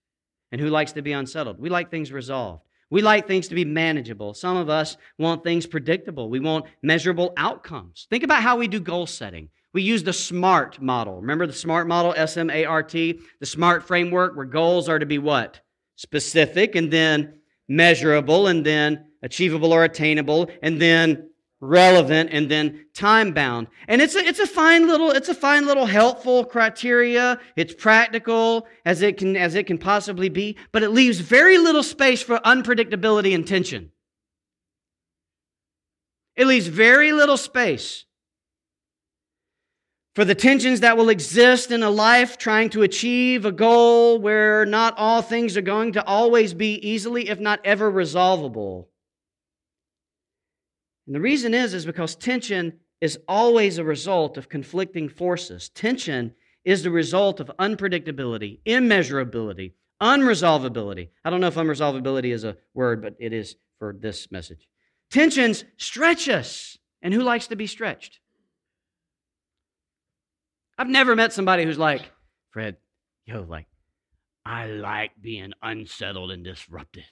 And 0.51 0.61
who 0.61 0.69
likes 0.69 0.93
to 0.93 1.03
be 1.03 1.13
unsettled? 1.13 1.61
We 1.61 1.69
like 1.69 1.91
things 1.91 2.11
resolved. 2.11 2.65
We 2.91 3.03
like 3.03 3.27
things 3.27 3.49
to 3.49 3.55
be 3.55 3.65
manageable. 3.65 4.35
Some 4.35 4.57
of 4.57 4.69
us 4.69 4.97
want 5.19 5.45
things 5.45 5.67
predictable. 5.67 6.29
We 6.29 6.41
want 6.41 6.67
measurable 6.83 7.33
outcomes. 7.37 8.09
Think 8.11 8.25
about 8.25 8.43
how 8.43 8.57
we 8.57 8.67
do 8.67 8.81
goal 8.81 9.07
setting. 9.07 9.49
We 9.73 9.83
use 9.83 10.03
the 10.03 10.13
SMART 10.13 10.83
model. 10.83 11.21
Remember 11.21 11.47
the 11.47 11.53
SMART 11.53 11.87
model, 11.87 12.13
S 12.17 12.37
M 12.37 12.51
A 12.51 12.65
R 12.65 12.83
T, 12.83 13.21
the 13.39 13.47
SMART 13.47 13.85
framework, 13.85 14.37
where 14.37 14.45
goals 14.45 14.89
are 14.89 14.99
to 14.99 15.07
be 15.07 15.19
what? 15.19 15.61
Specific 15.95 16.75
and 16.75 16.93
then 16.93 17.41
measurable 17.69 18.49
and 18.49 18.67
then 18.67 19.07
achievable 19.23 19.73
or 19.73 19.85
attainable 19.85 20.51
and 20.63 20.83
then 20.83 21.30
relevant 21.61 22.31
and 22.33 22.51
then 22.51 22.87
time 22.95 23.33
bound 23.33 23.69
and 23.87 24.01
it's 24.01 24.15
a, 24.15 24.19
it's 24.19 24.39
a 24.39 24.47
fine 24.47 24.87
little 24.89 25.11
it's 25.11 25.29
a 25.29 25.35
fine 25.35 25.67
little 25.67 25.87
helpful 25.87 26.45
criteria. 26.45 27.39
It's 27.57 27.75
practical 27.75 28.67
as 28.85 29.03
it 29.03 29.19
can 29.19 29.37
as 29.37 29.55
it 29.55 29.67
can 29.67 29.79
possibly 29.79 30.29
be 30.29 30.57
but 30.73 30.83
it 30.83 30.91
leaves 30.91 31.21
very 31.21 31.59
little 31.59 31.83
space 31.83 32.23
for 32.23 32.39
unpredictability 32.39 33.35
and 33.35 33.47
tension. 33.47 33.93
It 36.37 36.47
leaves 36.47 36.67
very 36.67 37.13
little 37.13 37.37
space 37.37 38.07
for 40.15 40.25
the 40.25 40.35
tensions 40.35 40.81
that 40.81 40.97
will 40.97 41.09
exist 41.09 41.71
in 41.71 41.83
a 41.83 41.91
life 41.91 42.37
trying 42.37 42.71
to 42.71 42.83
achieve 42.83 43.45
a 43.45 43.53
goal 43.53 44.19
where 44.19 44.67
not 44.67 44.95
all 44.97 45.23
things 45.23 45.57
are 45.57 45.63
going 45.63 45.93
to 45.93 46.05
always 46.05 46.53
be 46.55 46.75
easily 46.87 47.29
if 47.29 47.39
not 47.39 47.61
ever 47.65 47.91
resolvable 47.91 48.90
and 51.11 51.17
the 51.17 51.21
reason 51.21 51.55
is 51.55 51.75
is 51.75 51.85
because 51.85 52.15
tension 52.15 52.75
is 53.01 53.19
always 53.27 53.79
a 53.79 53.83
result 53.85 54.39
of 54.39 54.49
conflicting 54.49 55.09
forces. 55.09 55.69
Tension 55.71 56.37
is 56.65 56.85
the 56.85 56.93
result 56.93 57.41
of 57.41 57.51
unpredictability, 57.59 58.61
immeasurability, 58.65 59.73
unresolvability. 60.01 61.09
I 61.25 61.31
don't 61.31 61.41
know 61.41 61.49
if 61.49 61.57
unresolvability 61.57 62.33
is 62.33 62.45
a 62.45 62.57
word, 62.75 63.03
but 63.03 63.17
it 63.19 63.33
is 63.33 63.57
for 63.81 63.93
this 63.99 64.31
message. 64.31 64.69
Tensions 65.11 65.65
stretch 65.79 66.29
us. 66.29 66.79
And 67.03 67.13
who 67.13 67.23
likes 67.23 67.49
to 67.49 67.57
be 67.57 67.67
stretched? 67.67 68.21
I've 70.79 70.87
never 70.87 71.17
met 71.17 71.33
somebody 71.33 71.65
who's 71.65 71.77
like, 71.77 72.03
Fred, 72.51 72.77
yo, 73.27 73.45
like, 73.49 73.67
I 74.47 74.67
like 74.67 75.11
being 75.21 75.55
unsettled 75.61 76.31
and 76.31 76.45
disrupted. 76.45 77.03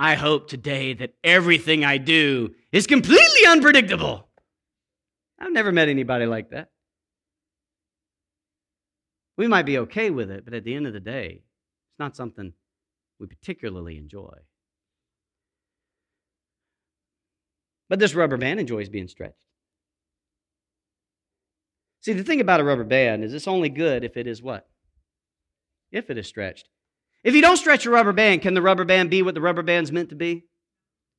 I 0.00 0.14
hope 0.14 0.48
today 0.48 0.94
that 0.94 1.12
everything 1.22 1.84
I 1.84 1.98
do 1.98 2.54
is 2.72 2.86
completely 2.86 3.46
unpredictable. 3.46 4.30
I've 5.38 5.52
never 5.52 5.72
met 5.72 5.90
anybody 5.90 6.24
like 6.24 6.52
that. 6.52 6.70
We 9.36 9.46
might 9.46 9.66
be 9.66 9.76
okay 9.76 10.08
with 10.08 10.30
it, 10.30 10.46
but 10.46 10.54
at 10.54 10.64
the 10.64 10.74
end 10.74 10.86
of 10.86 10.94
the 10.94 11.00
day, 11.00 11.42
it's 11.42 11.98
not 11.98 12.16
something 12.16 12.54
we 13.18 13.26
particularly 13.26 13.98
enjoy. 13.98 14.32
But 17.90 17.98
this 17.98 18.14
rubber 18.14 18.38
band 18.38 18.58
enjoys 18.58 18.88
being 18.88 19.08
stretched. 19.08 19.44
See, 22.00 22.14
the 22.14 22.24
thing 22.24 22.40
about 22.40 22.60
a 22.60 22.64
rubber 22.64 22.84
band 22.84 23.22
is 23.22 23.34
it's 23.34 23.46
only 23.46 23.68
good 23.68 24.02
if 24.02 24.16
it 24.16 24.26
is 24.26 24.42
what? 24.42 24.66
If 25.92 26.08
it 26.08 26.16
is 26.16 26.26
stretched. 26.26 26.70
If 27.22 27.34
you 27.34 27.42
don't 27.42 27.58
stretch 27.58 27.84
a 27.84 27.90
rubber 27.90 28.12
band, 28.12 28.42
can 28.42 28.54
the 28.54 28.62
rubber 28.62 28.84
band 28.84 29.10
be 29.10 29.22
what 29.22 29.34
the 29.34 29.40
rubber 29.40 29.62
band's 29.62 29.92
meant 29.92 30.08
to 30.10 30.14
be? 30.14 30.46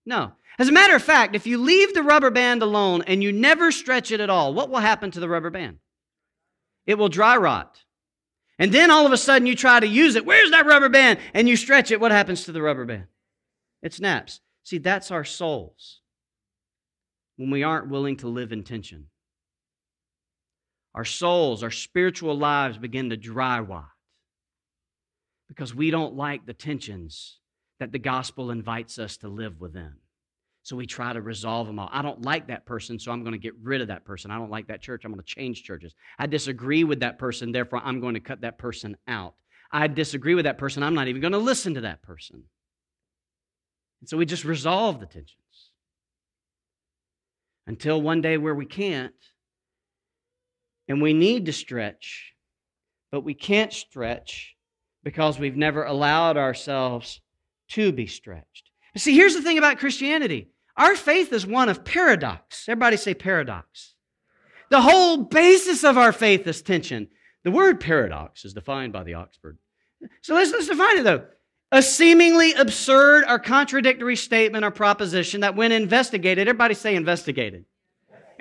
No. 0.06 0.32
As 0.58 0.68
a 0.68 0.72
matter 0.72 0.96
of 0.96 1.04
fact, 1.04 1.36
if 1.36 1.46
you 1.46 1.58
leave 1.60 1.94
the 1.94 2.04
rubber 2.04 2.32
band 2.32 2.64
alone 2.64 3.04
and 3.06 3.24
you 3.24 3.32
never 3.32 3.72
stretch 3.72 4.12
it 4.12 4.20
at 4.20 4.30
all, 4.30 4.54
what 4.54 4.70
will 4.70 4.80
happen 4.80 5.12
to 5.12 5.20
the 5.20 5.30
rubber 5.30 5.50
band? 5.50 5.78
It 6.86 6.98
will 6.98 7.10
dry 7.10 7.38
rot. 7.38 7.84
And 8.58 8.72
then 8.72 8.92
all 8.92 9.06
of 9.06 9.12
a 9.12 9.18
sudden 9.18 9.48
you 9.48 9.56
try 9.56 9.80
to 9.80 9.88
use 9.88 10.16
it. 10.16 10.26
Where's 10.26 10.52
that 10.52 10.66
rubber 10.66 10.90
band? 10.90 11.20
And 11.34 11.48
you 11.48 11.56
stretch 11.56 11.92
it. 11.92 12.02
What 12.02 12.12
happens 12.12 12.44
to 12.46 12.52
the 12.52 12.62
rubber 12.62 12.86
band? 12.86 13.06
It 13.82 13.94
snaps. 13.94 14.42
See, 14.64 14.78
that's 14.78 15.12
our 15.12 15.24
souls 15.24 16.02
when 17.38 17.50
we 17.50 17.64
aren't 17.64 17.90
willing 17.90 18.18
to 18.18 18.28
live 18.28 18.52
in 18.52 18.64
tension. 18.64 19.08
Our 20.94 21.06
souls, 21.06 21.64
our 21.64 21.72
spiritual 21.72 22.38
lives 22.38 22.78
begin 22.78 23.12
to 23.12 23.18
dry 23.18 23.60
rot 23.60 23.86
because 25.52 25.76
we 25.76 25.92
don't 25.92 26.16
like 26.16 26.46
the 26.46 26.54
tensions 26.54 27.40
that 27.82 27.92
the 27.92 28.00
gospel 28.00 28.52
invites 28.52 28.98
us 28.98 29.18
to 29.18 29.28
live 29.28 29.60
within. 29.60 29.92
So 30.64 30.78
we 30.78 30.86
try 30.86 31.12
to 31.12 31.22
resolve 31.22 31.68
them 31.68 31.78
all. 31.78 31.90
I 31.92 32.02
don't 32.02 32.22
like 32.22 32.48
that 32.48 32.66
person, 32.66 32.98
so 32.98 33.12
I'm 33.12 33.24
going 33.24 33.34
to 33.34 33.38
get 33.38 33.56
rid 33.62 33.82
of 33.82 33.90
that 33.90 34.06
person. 34.06 34.32
I 34.32 34.38
don't 34.38 34.50
like 34.50 34.68
that 34.68 34.82
church, 34.82 35.04
I'm 35.04 35.12
going 35.12 35.22
to 35.22 35.26
change 35.26 35.64
churches. 35.64 35.94
I 36.18 36.26
disagree 36.26 36.86
with 36.86 37.02
that 37.02 37.20
person, 37.20 37.52
therefore 37.52 37.82
I'm 37.84 38.00
going 38.00 38.14
to 38.14 38.22
cut 38.22 38.40
that 38.42 38.60
person 38.60 38.96
out. 39.10 39.34
I 39.74 39.88
disagree 39.88 40.36
with 40.36 40.46
that 40.46 40.58
person, 40.58 40.84
I'm 40.84 40.94
not 40.94 41.10
even 41.10 41.22
going 41.22 41.34
to 41.34 41.38
listen 41.38 41.74
to 41.74 41.82
that 41.82 42.02
person. 42.02 42.44
And 44.00 44.08
so 44.08 44.16
we 44.16 44.26
just 44.26 44.46
resolve 44.46 45.02
the 45.02 45.06
tensions. 45.06 45.36
Until 47.68 48.02
one 48.02 48.22
day 48.22 48.38
where 48.38 48.56
we 48.56 48.66
can't, 48.66 49.12
and 50.88 51.02
we 51.02 51.12
need 51.12 51.48
to 51.48 51.54
stretch, 51.54 52.32
but 53.12 53.26
we 53.26 53.34
can't 53.34 53.74
stretch 53.74 54.56
because 55.04 55.40
we've 55.40 55.58
never 55.58 55.84
allowed 55.84 56.38
ourselves 56.38 57.22
to 57.70 57.92
be 57.92 58.08
stretched. 58.08 58.70
see, 58.98 59.16
here's 59.16 59.34
the 59.34 59.42
thing 59.42 59.58
about 59.58 59.80
Christianity 59.80 60.50
our 60.78 60.96
faith 60.96 61.34
is 61.34 61.46
one 61.46 61.70
of 61.70 61.84
paradox. 61.84 62.68
Everybody 62.68 62.98
say 62.98 63.14
paradox. 63.14 63.94
The 64.70 64.82
whole 64.82 65.18
basis 65.18 65.84
of 65.84 65.98
our 65.98 66.14
faith 66.14 66.48
is 66.48 66.62
tension. 66.62 67.10
The 67.44 67.52
word 67.52 67.80
paradox 67.80 68.46
is 68.46 68.54
defined 68.54 68.94
by 68.94 69.04
the 69.04 69.16
Oxford. 69.16 69.58
So 70.22 70.34
let's, 70.34 70.52
let's 70.52 70.68
define 70.68 71.00
it 71.00 71.04
though. 71.04 71.26
A 71.74 71.82
seemingly 71.82 72.54
absurd 72.54 73.26
or 73.28 73.40
contradictory 73.40 74.16
statement 74.16 74.66
or 74.66 74.72
proposition 74.72 75.42
that, 75.42 75.56
when 75.56 75.72
investigated, 75.72 76.48
everybody 76.48 76.74
say 76.74 76.96
investigated. 76.96 77.66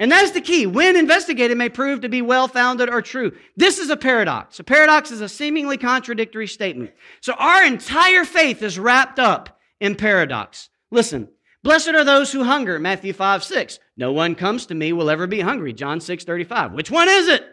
And 0.00 0.10
that's 0.10 0.30
the 0.30 0.40
key. 0.40 0.66
When 0.66 0.96
investigated, 0.96 1.58
may 1.58 1.68
prove 1.68 2.00
to 2.00 2.08
be 2.08 2.22
well 2.22 2.48
founded 2.48 2.88
or 2.88 3.02
true. 3.02 3.36
This 3.54 3.78
is 3.78 3.90
a 3.90 3.98
paradox. 3.98 4.58
A 4.58 4.64
paradox 4.64 5.10
is 5.10 5.20
a 5.20 5.28
seemingly 5.28 5.76
contradictory 5.76 6.46
statement. 6.46 6.92
So 7.20 7.34
our 7.34 7.62
entire 7.64 8.24
faith 8.24 8.62
is 8.62 8.78
wrapped 8.78 9.18
up 9.18 9.60
in 9.78 9.94
paradox. 9.94 10.70
Listen, 10.90 11.28
blessed 11.62 11.90
are 11.90 12.02
those 12.02 12.32
who 12.32 12.44
hunger, 12.44 12.78
Matthew 12.78 13.12
5 13.12 13.44
6. 13.44 13.78
No 13.98 14.10
one 14.10 14.34
comes 14.34 14.64
to 14.66 14.74
me 14.74 14.94
will 14.94 15.10
ever 15.10 15.26
be 15.26 15.40
hungry, 15.40 15.74
John 15.74 16.00
6 16.00 16.24
35. 16.24 16.72
Which 16.72 16.90
one 16.90 17.10
is 17.10 17.28
it? 17.28 17.44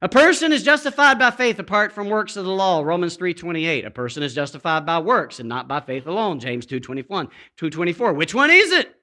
A 0.00 0.08
person 0.08 0.52
is 0.52 0.62
justified 0.62 1.18
by 1.18 1.32
faith 1.32 1.58
apart 1.58 1.90
from 1.90 2.08
works 2.08 2.36
of 2.36 2.44
the 2.44 2.52
law, 2.52 2.82
Romans 2.82 3.16
3:28. 3.16 3.84
A 3.84 3.90
person 3.90 4.22
is 4.22 4.32
justified 4.32 4.86
by 4.86 5.00
works 5.00 5.40
and 5.40 5.48
not 5.48 5.66
by 5.66 5.80
faith 5.80 6.06
alone, 6.06 6.38
James 6.38 6.66
2:21, 6.66 7.28
2:24. 7.56 8.12
Which 8.12 8.32
one 8.32 8.52
is 8.52 8.70
it? 8.70 8.94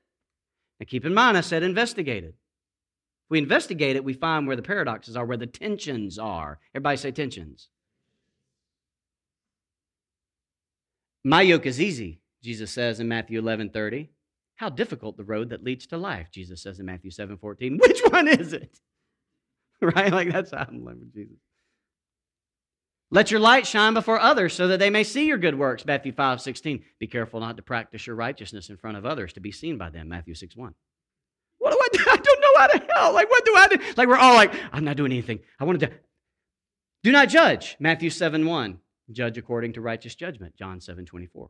Now 0.79 0.85
keep 0.87 1.05
in 1.05 1.13
mind 1.13 1.37
I 1.37 1.41
said 1.41 1.63
investigated. 1.63 2.29
If 2.29 3.29
we 3.29 3.39
investigate 3.39 3.95
it, 3.95 4.03
we 4.03 4.13
find 4.13 4.45
where 4.45 4.55
the 4.55 4.61
paradoxes 4.61 5.15
are, 5.15 5.25
where 5.25 5.37
the 5.37 5.47
tensions 5.47 6.19
are. 6.19 6.59
Everybody 6.73 6.97
say 6.97 7.11
tensions. 7.11 7.69
My 11.23 11.41
yoke 11.41 11.65
is 11.65 11.81
easy, 11.81 12.21
Jesus 12.43 12.71
says 12.71 12.99
in 12.99 13.07
Matthew 13.07 13.41
11:30. 13.41 14.09
How 14.57 14.69
difficult 14.69 15.17
the 15.17 15.23
road 15.23 15.49
that 15.49 15.63
leads 15.63 15.87
to 15.87 15.97
life, 15.97 16.29
Jesus 16.31 16.61
says 16.61 16.79
in 16.79 16.85
Matthew 16.85 17.11
7:14. 17.11 17.77
Which 17.79 18.01
one 18.09 18.27
is 18.27 18.53
it? 18.53 18.79
right? 19.81 20.11
Like 20.11 20.31
that's 20.31 20.51
how 20.51 20.65
I'm 20.67 20.85
living 20.85 20.99
with 21.01 21.13
Jesus. 21.13 21.37
Let 23.11 23.31
your 23.31 23.39
light 23.39 23.67
shine 23.67 23.93
before 23.93 24.19
others 24.19 24.53
so 24.53 24.67
that 24.67 24.79
they 24.79 24.89
may 24.89 25.03
see 25.03 25.27
your 25.27 25.37
good 25.37 25.57
works. 25.57 25.85
Matthew 25.85 26.11
5, 26.11 26.41
16. 26.41 26.83
Be 26.99 27.07
careful 27.07 27.39
not 27.39 27.55
to 27.57 27.63
practice 27.63 28.07
your 28.07 28.15
righteousness 28.15 28.69
in 28.69 28.77
front 28.77 28.97
of 28.97 29.05
others 29.05 29.33
to 29.33 29.39
be 29.39 29.51
seen 29.51 29.77
by 29.77 29.89
them. 29.89 30.09
Matthew 30.09 30.33
6, 30.33 30.55
1. 30.55 30.73
What 31.59 31.71
do 31.71 31.77
I 31.79 31.87
do? 31.91 32.11
I 32.11 32.17
don't 32.17 32.41
know 32.41 32.59
how 32.59 32.67
to 32.67 32.93
help. 32.93 33.13
Like, 33.13 33.29
what 33.29 33.45
do 33.45 33.55
I 33.55 33.67
do? 33.67 33.77
Like, 33.95 34.07
we're 34.07 34.17
all 34.17 34.33
like, 34.33 34.53
I'm 34.71 34.83
not 34.83 34.97
doing 34.97 35.11
anything. 35.11 35.39
I 35.59 35.65
want 35.65 35.79
to 35.79 35.87
do. 35.87 35.93
Do 37.03 37.11
not 37.11 37.29
judge. 37.29 37.77
Matthew 37.79 38.09
7, 38.09 38.45
1. 38.45 38.79
Judge 39.11 39.37
according 39.37 39.73
to 39.73 39.81
righteous 39.81 40.15
judgment. 40.15 40.55
John 40.55 40.81
7, 40.81 41.05
24. 41.05 41.49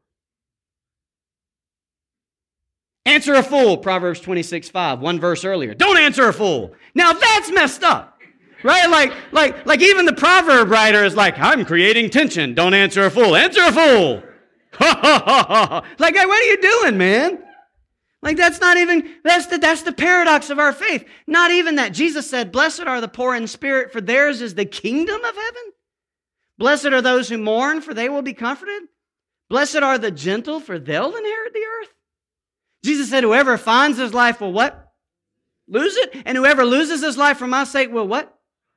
Answer 3.05 3.35
a 3.35 3.43
fool. 3.43 3.77
Proverbs 3.77 4.19
26, 4.19 4.69
5. 4.69 4.99
One 4.99 5.19
verse 5.19 5.45
earlier. 5.45 5.73
Don't 5.73 5.97
answer 5.97 6.27
a 6.27 6.33
fool. 6.33 6.73
Now 6.95 7.13
that's 7.13 7.51
messed 7.51 7.83
up 7.83 8.14
right? 8.65 8.89
Like, 8.89 9.13
like, 9.31 9.65
like 9.65 9.81
even 9.81 10.05
the 10.05 10.13
proverb 10.13 10.69
writer 10.69 11.03
is 11.03 11.15
like, 11.15 11.37
I'm 11.37 11.63
creating 11.63 12.09
tension. 12.09 12.55
Don't 12.55 12.73
answer 12.73 13.05
a 13.05 13.09
fool. 13.09 13.35
Answer 13.35 13.61
a 13.61 13.71
fool. 13.71 14.23
like, 14.79 16.15
hey, 16.15 16.25
what 16.25 16.41
are 16.41 16.47
you 16.47 16.61
doing, 16.61 16.97
man? 16.97 17.39
Like 18.21 18.37
that's 18.37 18.59
not 18.59 18.77
even 18.77 19.07
that's 19.23 19.45
the 19.45 19.59
that's 19.59 19.83
the 19.83 19.93
paradox 19.93 20.49
of 20.49 20.57
our 20.57 20.73
faith. 20.73 21.05
Not 21.27 21.51
even 21.51 21.75
that. 21.75 21.93
Jesus 21.93 22.27
said, 22.27 22.51
"Blessed 22.51 22.81
are 22.81 22.99
the 22.99 23.07
poor 23.07 23.35
in 23.35 23.45
spirit, 23.45 23.93
for 23.93 24.01
theirs 24.01 24.41
is 24.41 24.55
the 24.55 24.65
kingdom 24.65 25.23
of 25.23 25.35
heaven." 25.35 25.73
Blessed 26.57 26.87
are 26.87 27.03
those 27.03 27.29
who 27.29 27.37
mourn, 27.37 27.81
for 27.81 27.93
they 27.93 28.09
will 28.09 28.23
be 28.23 28.33
comforted. 28.33 28.81
Blessed 29.47 29.75
are 29.75 29.99
the 29.99 30.09
gentle, 30.09 30.59
for 30.59 30.79
they'll 30.79 31.15
inherit 31.15 31.53
the 31.53 31.59
earth. 31.59 31.93
Jesus 32.83 33.11
said, 33.11 33.23
"Whoever 33.23 33.59
finds 33.59 33.99
his 33.99 34.11
life 34.11 34.41
will 34.41 34.53
what? 34.53 34.91
Lose 35.67 35.95
it, 35.95 36.23
and 36.25 36.35
whoever 36.35 36.65
loses 36.65 37.03
his 37.03 37.17
life 37.19 37.37
for 37.37 37.47
my 37.47 37.63
sake 37.63 37.91
will 37.91 38.07
what? 38.07 38.34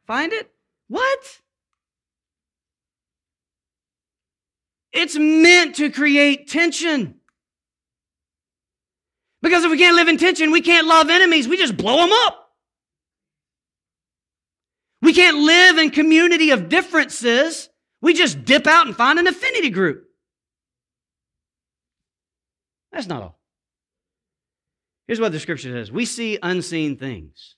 Find 0.09 0.33
it? 0.33 0.50
What? 0.88 1.41
It's 4.91 5.17
meant 5.17 5.77
to 5.77 5.91
create 5.91 6.49
tension. 6.49 7.17
Because 9.43 9.65
if 9.65 9.71
we 9.71 9.77
can't 9.77 9.97
live 9.97 10.09
in 10.09 10.17
tension, 10.17 10.50
we 10.50 10.62
can't 10.62 10.87
love 10.87 11.11
enemies, 11.11 11.47
we 11.47 11.59
just 11.59 11.77
blow 11.77 11.99
them 11.99 12.11
up. 12.25 12.49
We 15.03 15.12
can't 15.12 15.37
live 15.37 15.77
in 15.77 15.90
community 15.90 16.51
of 16.51 16.71
differences, 16.71 17.68
we 18.01 18.14
just 18.14 18.44
dip 18.47 18.66
out 18.66 18.87
and 18.87 18.97
find 18.97 19.18
an 19.18 19.27
affinity 19.27 19.71
group. 19.71 20.05
That's 22.92 23.07
not 23.07 23.23
all. 23.23 23.38
Here's 25.07 25.21
what 25.21 25.33
the 25.33 25.38
scripture 25.38 25.71
says 25.71 25.92
We 25.92 26.07
see 26.07 26.38
unseen 26.42 26.97
things. 26.97 27.58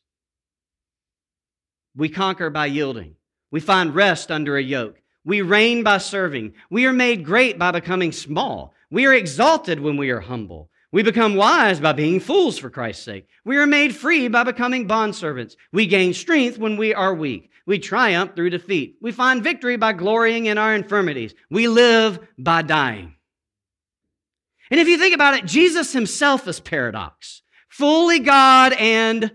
We 1.96 2.08
conquer 2.08 2.50
by 2.50 2.66
yielding. 2.66 3.16
We 3.50 3.60
find 3.60 3.94
rest 3.94 4.30
under 4.30 4.56
a 4.56 4.62
yoke. 4.62 5.00
We 5.24 5.42
reign 5.42 5.82
by 5.82 5.98
serving. 5.98 6.54
We 6.70 6.86
are 6.86 6.92
made 6.92 7.24
great 7.24 7.58
by 7.58 7.72
becoming 7.72 8.12
small. 8.12 8.74
We 8.90 9.06
are 9.06 9.14
exalted 9.14 9.80
when 9.80 9.96
we 9.96 10.10
are 10.10 10.20
humble. 10.20 10.70
We 10.92 11.02
become 11.02 11.36
wise 11.36 11.78
by 11.78 11.92
being 11.92 12.18
fools 12.18 12.58
for 12.58 12.70
Christ's 12.70 13.04
sake. 13.04 13.28
We 13.44 13.56
are 13.58 13.66
made 13.66 13.94
free 13.94 14.28
by 14.28 14.42
becoming 14.42 14.88
bondservants. 14.88 15.56
We 15.72 15.86
gain 15.86 16.14
strength 16.14 16.58
when 16.58 16.76
we 16.76 16.94
are 16.94 17.14
weak. 17.14 17.50
We 17.66 17.78
triumph 17.78 18.34
through 18.34 18.50
defeat. 18.50 18.96
We 19.00 19.12
find 19.12 19.44
victory 19.44 19.76
by 19.76 19.92
glorying 19.92 20.46
in 20.46 20.58
our 20.58 20.74
infirmities. 20.74 21.34
We 21.50 21.68
live 21.68 22.18
by 22.36 22.62
dying. 22.62 23.14
And 24.70 24.80
if 24.80 24.88
you 24.88 24.98
think 24.98 25.14
about 25.14 25.34
it, 25.34 25.44
Jesus 25.44 25.92
himself 25.92 26.48
is 26.48 26.60
paradox, 26.60 27.42
fully 27.68 28.20
God 28.20 28.72
and 28.72 29.32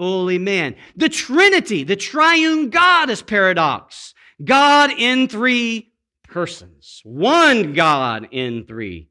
fully 0.00 0.38
man. 0.38 0.76
The 0.96 1.10
Trinity, 1.10 1.84
the 1.84 1.94
triune 1.94 2.70
God 2.70 3.10
is 3.10 3.20
paradox. 3.20 4.14
God 4.42 4.90
in 4.96 5.28
three 5.28 5.92
persons. 6.24 7.02
One 7.04 7.74
God 7.74 8.26
in 8.30 8.64
three 8.64 9.10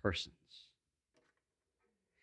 persons. 0.00 0.34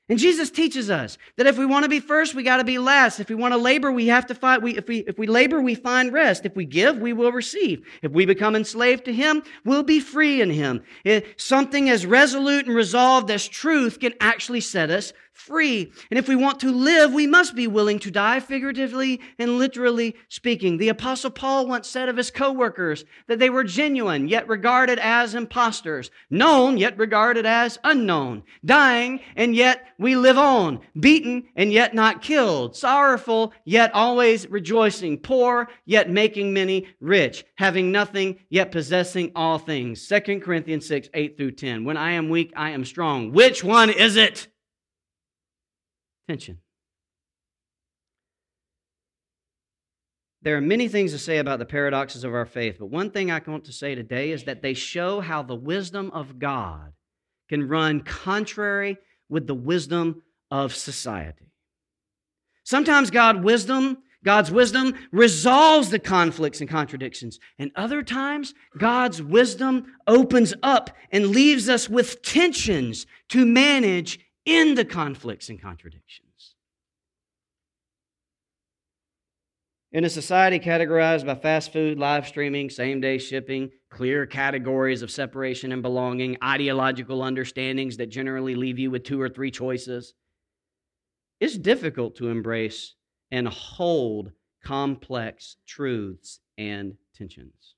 And 0.07 0.17
Jesus 0.17 0.49
teaches 0.49 0.89
us 0.89 1.17
that 1.35 1.47
if 1.47 1.57
we 1.57 1.65
want 1.65 1.83
to 1.83 1.89
be 1.89 1.99
first, 1.99 2.35
we 2.35 2.43
got 2.43 2.57
to 2.57 2.63
be 2.63 2.77
last. 2.77 3.19
If 3.19 3.27
we 3.27 3.35
want 3.35 3.53
to 3.53 3.57
labor, 3.57 3.91
we 3.91 4.07
have 4.07 4.27
to 4.27 4.35
find. 4.35 4.63
We, 4.63 4.77
if 4.77 4.87
we 4.87 4.99
if 4.99 5.17
we 5.17 5.27
labor, 5.27 5.59
we 5.59 5.75
find 5.75 6.13
rest. 6.13 6.45
If 6.45 6.55
we 6.55 6.63
give, 6.63 6.99
we 6.99 7.11
will 7.11 7.33
receive. 7.33 7.85
If 8.01 8.13
we 8.13 8.25
become 8.25 8.55
enslaved 8.55 9.03
to 9.05 9.13
Him, 9.13 9.43
we'll 9.65 9.83
be 9.83 9.99
free 9.99 10.41
in 10.41 10.51
Him. 10.51 10.83
Something 11.35 11.89
as 11.89 12.05
resolute 12.05 12.67
and 12.67 12.75
resolved 12.75 13.29
as 13.29 13.45
truth 13.45 13.99
can 13.99 14.13
actually 14.21 14.61
set 14.61 14.89
us 14.89 15.11
free. 15.35 15.91
And 16.09 16.17
if 16.17 16.27
we 16.27 16.35
want 16.35 16.59
to 16.61 16.71
live, 16.71 17.13
we 17.13 17.27
must 17.27 17.55
be 17.55 17.67
willing 17.67 17.99
to 17.99 18.11
die, 18.11 18.39
figuratively 18.39 19.21
and 19.37 19.57
literally 19.57 20.15
speaking. 20.29 20.77
The 20.77 20.89
Apostle 20.89 21.29
Paul 21.29 21.67
once 21.67 21.87
said 21.87 22.09
of 22.09 22.17
his 22.17 22.31
co-workers 22.31 23.05
that 23.27 23.39
they 23.39 23.49
were 23.49 23.63
genuine, 23.63 24.27
yet 24.27 24.47
regarded 24.47 24.97
as 24.99 25.35
impostors, 25.35 26.09
known, 26.29 26.77
yet 26.77 26.97
regarded 26.97 27.45
as 27.45 27.77
unknown, 27.83 28.43
dying, 28.63 29.19
and 29.35 29.55
yet 29.55 29.85
we 29.99 30.15
live 30.15 30.37
on, 30.37 30.79
beaten, 30.99 31.43
and 31.55 31.71
yet 31.71 31.93
not 31.93 32.21
killed, 32.21 32.75
sorrowful, 32.75 33.53
yet 33.65 33.93
always 33.93 34.49
rejoicing, 34.49 35.17
poor, 35.17 35.67
yet 35.85 36.09
making 36.09 36.53
many 36.53 36.87
rich, 36.99 37.45
having 37.55 37.91
nothing, 37.91 38.39
yet 38.49 38.71
possessing 38.71 39.31
all 39.35 39.57
things. 39.57 40.07
2 40.07 40.39
Corinthians 40.39 40.87
6, 40.87 41.09
8 41.13 41.37
through 41.37 41.51
10. 41.51 41.83
When 41.83 41.97
I 41.97 42.11
am 42.11 42.29
weak, 42.29 42.53
I 42.55 42.71
am 42.71 42.85
strong. 42.85 43.31
Which 43.31 43.63
one 43.63 43.89
is 43.89 44.15
it? 44.15 44.47
Tension. 46.27 46.59
There 50.41 50.55
are 50.55 50.61
many 50.61 50.87
things 50.87 51.11
to 51.11 51.17
say 51.17 51.39
about 51.39 51.57
the 51.57 51.65
paradoxes 51.65 52.23
of 52.23 52.33
our 52.33 52.45
faith, 52.45 52.75
but 52.79 52.85
one 52.87 53.09
thing 53.09 53.31
I 53.31 53.41
want 53.47 53.65
to 53.65 53.73
say 53.73 53.95
today 53.95 54.29
is 54.29 54.43
that 54.43 54.61
they 54.61 54.75
show 54.75 55.19
how 55.19 55.41
the 55.41 55.55
wisdom 55.55 56.11
of 56.11 56.37
God 56.37 56.93
can 57.49 57.67
run 57.67 58.01
contrary 58.01 58.97
with 59.27 59.47
the 59.47 59.55
wisdom 59.55 60.21
of 60.51 60.75
society. 60.75 61.51
Sometimes 62.63 63.09
God 63.09 63.43
wisdom, 63.43 63.97
God's 64.23 64.51
wisdom 64.51 64.93
resolves 65.11 65.89
the 65.89 65.99
conflicts 65.99 66.61
and 66.61 66.69
contradictions, 66.69 67.39
and 67.57 67.71
other 67.75 68.03
times 68.03 68.53
God's 68.77 69.21
wisdom 69.23 69.95
opens 70.05 70.53
up 70.61 70.91
and 71.11 71.27
leaves 71.27 71.69
us 71.69 71.89
with 71.89 72.21
tensions 72.21 73.07
to 73.29 73.45
manage 73.45 74.19
in 74.45 74.75
the 74.75 74.85
conflicts 74.85 75.49
and 75.49 75.61
contradictions. 75.61 76.55
In 79.91 80.03
a 80.03 80.09
society 80.09 80.59
categorized 80.59 81.25
by 81.25 81.35
fast 81.35 81.71
food, 81.71 81.97
live 81.97 82.27
streaming, 82.27 82.69
same 82.69 82.99
day 82.99 83.17
shipping, 83.17 83.71
clear 83.89 84.25
categories 84.25 85.01
of 85.01 85.09
separation 85.09 85.71
and 85.71 85.81
belonging, 85.81 86.37
ideological 86.43 87.23
understandings 87.23 87.95
that 87.97 88.07
generally 88.07 88.55
leave 88.55 88.77
you 88.77 88.91
with 88.91 89.05
two 89.05 89.21
or 89.21 89.29
three 89.29 89.51
choices, 89.51 90.13
it's 91.39 91.57
difficult 91.57 92.17
to 92.17 92.27
embrace 92.27 92.95
and 93.31 93.47
hold 93.47 94.31
complex 94.65 95.55
truths 95.65 96.39
and 96.57 96.95
tensions. 97.15 97.75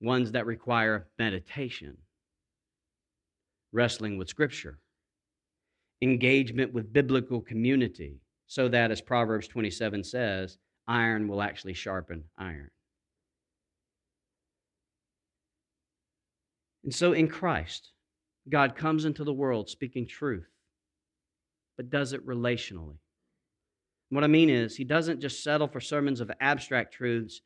Ones 0.00 0.32
that 0.32 0.46
require 0.46 1.08
meditation 1.18 1.98
wrestling 3.74 4.16
with 4.16 4.28
Scripture, 4.28 4.78
engagement 6.00 6.72
with 6.72 6.92
biblical 6.92 7.40
community, 7.40 8.20
so 8.46 8.68
that, 8.68 8.90
as 8.90 9.00
Proverbs 9.00 9.48
27 9.48 10.04
says, 10.04 10.58
iron 10.86 11.28
will 11.28 11.42
actually 11.42 11.74
sharpen 11.74 12.24
iron. 12.38 12.70
And 16.84 16.94
so 16.94 17.12
in 17.12 17.28
Christ, 17.28 17.92
God 18.48 18.76
comes 18.76 19.06
into 19.06 19.24
the 19.24 19.32
world 19.32 19.70
speaking 19.70 20.06
truth, 20.06 20.46
but 21.76 21.90
does 21.90 22.12
it 22.12 22.26
relationally. 22.26 22.98
What 24.10 24.22
I 24.22 24.28
mean 24.28 24.50
is, 24.50 24.76
he 24.76 24.84
doesn't 24.84 25.20
just 25.20 25.42
settle 25.42 25.66
for 25.66 25.80
sermons 25.80 26.20
of 26.20 26.30
abstract 26.40 26.92
truths 26.94 27.40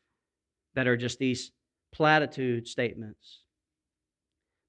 that 0.75 0.89
are 0.89 0.97
just 0.97 1.19
these 1.19 1.53
platitude 1.95 2.67
statements, 2.67 3.45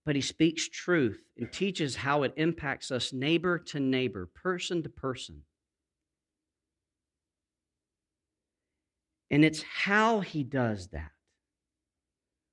but 0.06 0.16
he 0.16 0.22
speaks 0.22 0.68
truth 0.68 1.24
and 1.38 1.52
teaches 1.52 1.98
how 1.98 2.24
it 2.24 2.34
impacts 2.38 2.92
us 2.92 3.14
neighbor 3.14 3.60
to 3.60 3.80
neighbor, 3.80 4.26
person 4.26 4.82
to 4.84 4.90
person. 4.90 5.44
And 9.32 9.46
it's 9.46 9.62
how 9.62 10.22
he 10.22 10.44
does 10.44 10.88
that 10.88 11.12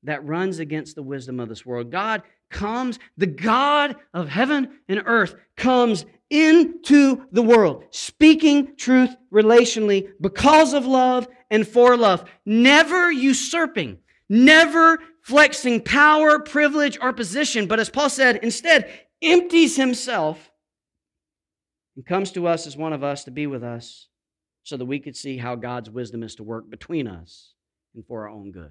that 0.07 0.25
runs 0.25 0.59
against 0.59 0.95
the 0.95 1.03
wisdom 1.03 1.41
of 1.41 1.49
this 1.49 1.67
world. 1.67 1.91
God 1.91 2.23
comes, 2.51 2.99
the 3.17 3.27
God 3.27 3.97
of 4.15 4.29
heaven 4.29 4.79
and 4.89 5.03
earth 5.05 5.35
comes 5.57 6.07
into 6.31 7.27
the 7.33 7.43
world, 7.43 7.85
speaking 7.91 8.77
truth 8.77 9.15
relationally 9.33 10.09
because 10.21 10.73
of 10.75 10.87
love 10.87 11.29
and 11.51 11.67
for 11.67 11.97
love, 11.97 12.25
never 12.45 13.11
usurping, 13.11 13.99
never 14.29 14.99
flexing 15.27 15.81
power, 15.81 16.39
privilege, 16.39 16.97
or 17.03 17.13
position, 17.13 17.67
but 17.67 17.81
as 17.81 17.91
Paul 17.91 18.09
said, 18.09 18.39
instead 18.45 18.89
empties 19.21 19.75
himself 19.75 20.53
and 21.97 22.07
comes 22.07 22.31
to 22.31 22.47
us 22.47 22.65
as 22.65 22.77
one 22.77 22.93
of 22.93 23.03
us 23.03 23.25
to 23.25 23.33
be 23.33 23.49
with 23.49 23.65
us 23.65 24.07
so 24.63 24.77
that 24.77 24.85
we 24.85 25.01
could 25.01 25.17
see 25.17 25.39
how 25.39 25.57
God's 25.57 25.91
wisdom 25.91 26.23
is 26.23 26.37
to 26.37 26.45
work 26.45 26.71
between 26.71 27.09
us 27.09 27.55
and 27.97 28.07
for 28.07 28.23
our 28.23 28.29
own 28.29 28.53
good. 28.53 28.71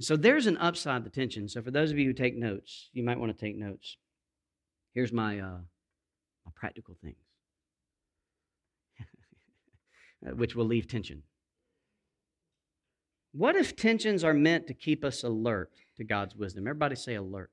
So 0.00 0.16
there's 0.16 0.48
an 0.48 0.56
upside 0.56 1.04
to 1.04 1.10
tension. 1.10 1.48
So 1.48 1.62
for 1.62 1.70
those 1.70 1.92
of 1.92 1.98
you 1.98 2.06
who 2.06 2.14
take 2.14 2.36
notes, 2.36 2.90
you 2.92 3.04
might 3.04 3.20
want 3.20 3.38
to 3.38 3.46
take 3.46 3.56
notes. 3.56 3.98
Here's 4.94 5.12
my, 5.12 5.38
uh, 5.38 5.60
my 6.44 6.52
practical 6.56 6.96
things, 7.00 7.14
which 10.34 10.56
will 10.56 10.66
leave 10.66 10.88
tension. 10.88 11.22
What 13.32 13.56
if 13.56 13.74
tensions 13.74 14.24
are 14.24 14.34
meant 14.34 14.66
to 14.66 14.74
keep 14.74 15.04
us 15.04 15.22
alert 15.22 15.72
to 15.96 16.04
God's 16.04 16.36
wisdom? 16.36 16.66
Everybody 16.66 16.96
say 16.96 17.14
alert. 17.14 17.50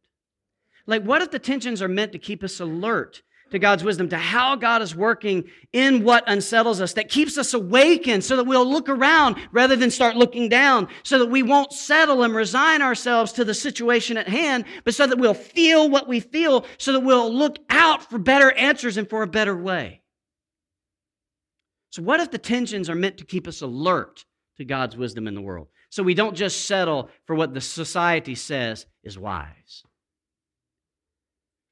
Like, 0.85 1.03
what 1.03 1.21
if 1.21 1.31
the 1.31 1.39
tensions 1.39 1.81
are 1.81 1.87
meant 1.87 2.11
to 2.11 2.19
keep 2.19 2.43
us 2.43 2.59
alert 2.59 3.21
to 3.51 3.59
God's 3.59 3.83
wisdom, 3.83 4.09
to 4.09 4.17
how 4.17 4.55
God 4.55 4.81
is 4.81 4.95
working 4.95 5.45
in 5.73 6.03
what 6.03 6.23
unsettles 6.27 6.81
us, 6.81 6.93
that 6.93 7.09
keeps 7.09 7.37
us 7.37 7.53
awakened 7.53 8.23
so 8.23 8.35
that 8.35 8.43
we'll 8.43 8.69
look 8.69 8.89
around 8.89 9.37
rather 9.51 9.75
than 9.75 9.89
start 9.89 10.15
looking 10.15 10.49
down, 10.49 10.87
so 11.03 11.17
that 11.17 11.27
we 11.27 11.41
won't 11.41 11.73
settle 11.73 12.23
and 12.23 12.35
resign 12.35 12.81
ourselves 12.81 13.31
to 13.33 13.45
the 13.45 13.53
situation 13.53 14.17
at 14.17 14.27
hand, 14.27 14.65
but 14.83 14.93
so 14.93 15.07
that 15.07 15.17
we'll 15.17 15.33
feel 15.33 15.89
what 15.89 16.07
we 16.07 16.19
feel, 16.19 16.65
so 16.77 16.91
that 16.93 16.99
we'll 16.99 17.33
look 17.33 17.57
out 17.69 18.07
for 18.07 18.19
better 18.19 18.51
answers 18.51 18.97
and 18.97 19.09
for 19.09 19.23
a 19.23 19.27
better 19.27 19.55
way. 19.55 20.01
So, 21.91 22.03
what 22.03 22.19
if 22.19 22.29
the 22.29 22.37
tensions 22.37 22.87
are 22.89 22.95
meant 22.95 23.17
to 23.17 23.25
keep 23.25 23.47
us 23.47 23.61
alert 23.61 24.25
to 24.59 24.65
God's 24.65 24.95
wisdom 24.95 25.27
in 25.27 25.33
the 25.33 25.41
world? 25.41 25.67
So 25.89 26.03
we 26.03 26.13
don't 26.13 26.35
just 26.35 26.65
settle 26.65 27.09
for 27.25 27.35
what 27.35 27.53
the 27.53 27.61
society 27.61 28.35
says 28.35 28.85
is 29.03 29.17
wise 29.17 29.83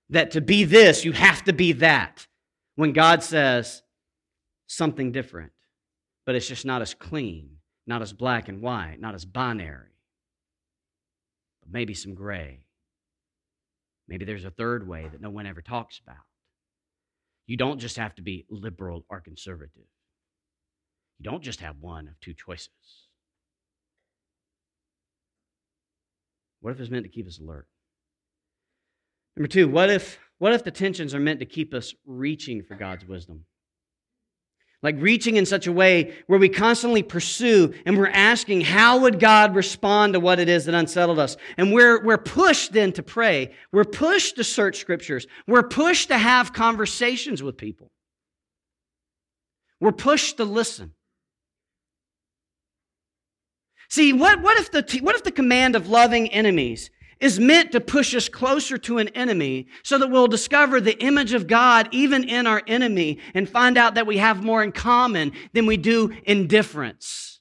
that 0.09 0.31
to 0.31 0.41
be 0.41 0.63
this, 0.63 1.03
you 1.03 1.11
have 1.11 1.43
to 1.45 1.53
be 1.53 1.73
that. 1.73 2.27
When 2.75 2.93
God 2.93 3.23
says 3.23 3.81
something 4.67 5.11
different, 5.11 5.51
but 6.25 6.35
it's 6.35 6.47
just 6.47 6.65
not 6.65 6.81
as 6.81 6.93
clean, 6.93 7.57
not 7.85 8.01
as 8.01 8.13
black 8.13 8.49
and 8.49 8.61
white, 8.61 8.97
not 8.99 9.15
as 9.15 9.25
binary, 9.25 9.95
but 11.61 11.71
maybe 11.71 11.93
some 11.93 12.13
gray. 12.13 12.65
Maybe 14.07 14.25
there's 14.25 14.45
a 14.45 14.51
third 14.51 14.87
way 14.87 15.09
that 15.11 15.21
no 15.21 15.29
one 15.29 15.47
ever 15.47 15.61
talks 15.61 15.99
about. 15.99 16.23
You 17.45 17.57
don't 17.57 17.79
just 17.79 17.97
have 17.97 18.15
to 18.15 18.21
be 18.21 18.45
liberal 18.49 19.05
or 19.09 19.21
conservative. 19.21 19.83
You 21.19 21.29
don't 21.29 21.43
just 21.43 21.61
have 21.61 21.77
one 21.79 22.07
of 22.07 22.19
two 22.19 22.33
choices. 22.33 22.69
What 26.61 26.71
if 26.71 26.79
it's 26.79 26.89
meant 26.89 27.05
to 27.05 27.09
keep 27.09 27.27
us 27.27 27.39
alert? 27.39 27.67
Number 29.35 29.47
two, 29.47 29.67
what 29.67 29.89
if, 29.89 30.19
what 30.39 30.53
if 30.53 30.63
the 30.63 30.71
tensions 30.71 31.13
are 31.13 31.19
meant 31.19 31.39
to 31.39 31.45
keep 31.45 31.73
us 31.73 31.93
reaching 32.05 32.63
for 32.63 32.75
God's 32.75 33.05
wisdom? 33.05 33.45
Like 34.83 34.95
reaching 34.99 35.37
in 35.37 35.45
such 35.45 35.65
a 35.65 35.71
way 35.71 36.13
where 36.27 36.39
we 36.39 36.49
constantly 36.49 37.01
pursue 37.01 37.73
and 37.85 37.97
we're 37.97 38.07
asking, 38.07 38.61
how 38.61 38.99
would 38.99 39.19
God 39.19 39.55
respond 39.55 40.13
to 40.13 40.19
what 40.19 40.39
it 40.39 40.49
is 40.49 40.65
that 40.65 40.75
unsettled 40.75 41.19
us? 41.19 41.35
And 41.57 41.73
we're, 41.73 42.03
we're 42.03 42.19
pushed 42.19 42.73
then 42.73 42.91
to 42.93 43.03
pray. 43.03 43.53
We're 43.71 43.85
pushed 43.85 44.35
to 44.35 44.43
search 44.43 44.77
scriptures. 44.77 45.25
We're 45.47 45.67
pushed 45.67 46.09
to 46.09 46.17
have 46.17 46.53
conversations 46.53 47.41
with 47.41 47.57
people. 47.57 47.91
We're 49.79 49.91
pushed 49.91 50.37
to 50.37 50.45
listen. 50.45 50.93
See, 53.89 54.13
what, 54.13 54.41
what, 54.41 54.59
if 54.59 54.71
the, 54.71 54.99
what 55.01 55.15
if 55.15 55.23
the 55.23 55.31
command 55.31 55.75
of 55.75 55.87
loving 55.87 56.29
enemies 56.29 56.89
is 57.19 57.39
meant 57.39 57.71
to 57.71 57.81
push 57.81 58.13
us 58.13 58.29
closer 58.29 58.77
to 58.77 58.99
an 58.99 59.07
enemy 59.09 59.67
so 59.83 59.97
that 59.97 60.09
we'll 60.09 60.27
discover 60.27 60.79
the 60.79 61.01
image 61.03 61.33
of 61.33 61.47
God 61.47 61.89
even 61.91 62.23
in 62.23 62.45
our 62.45 62.61
enemy 62.67 63.19
and 63.33 63.49
find 63.49 63.77
out 63.77 63.95
that 63.95 64.05
we 64.05 64.17
have 64.17 64.43
more 64.43 64.63
in 64.63 64.71
common 64.71 65.31
than 65.53 65.65
we 65.65 65.77
do 65.77 66.15
indifference. 66.25 67.39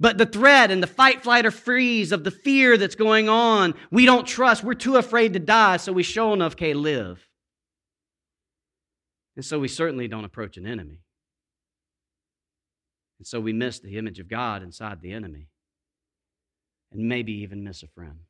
But 0.00 0.18
the 0.18 0.26
threat 0.26 0.70
and 0.70 0.82
the 0.82 0.88
fight, 0.88 1.22
flight, 1.22 1.46
or 1.46 1.50
freeze 1.50 2.12
of 2.12 2.24
the 2.24 2.30
fear 2.30 2.76
that's 2.76 2.96
going 2.96 3.28
on, 3.28 3.74
we 3.90 4.06
don't 4.06 4.26
trust. 4.26 4.64
We're 4.64 4.74
too 4.74 4.96
afraid 4.96 5.34
to 5.34 5.38
die, 5.38 5.76
so 5.76 5.92
we 5.92 6.02
show 6.02 6.32
enough 6.32 6.56
can 6.56 6.82
live. 6.82 7.26
And 9.36 9.44
so 9.44 9.58
we 9.58 9.68
certainly 9.68 10.08
don't 10.08 10.24
approach 10.24 10.56
an 10.56 10.66
enemy. 10.66 11.03
And 13.18 13.26
so 13.26 13.40
we 13.40 13.52
miss 13.52 13.78
the 13.78 13.96
image 13.96 14.18
of 14.18 14.28
God 14.28 14.62
inside 14.62 15.00
the 15.00 15.12
enemy 15.12 15.48
and 16.92 17.08
maybe 17.08 17.32
even 17.42 17.64
miss 17.64 17.82
a 17.82 17.88
friend. 17.88 18.20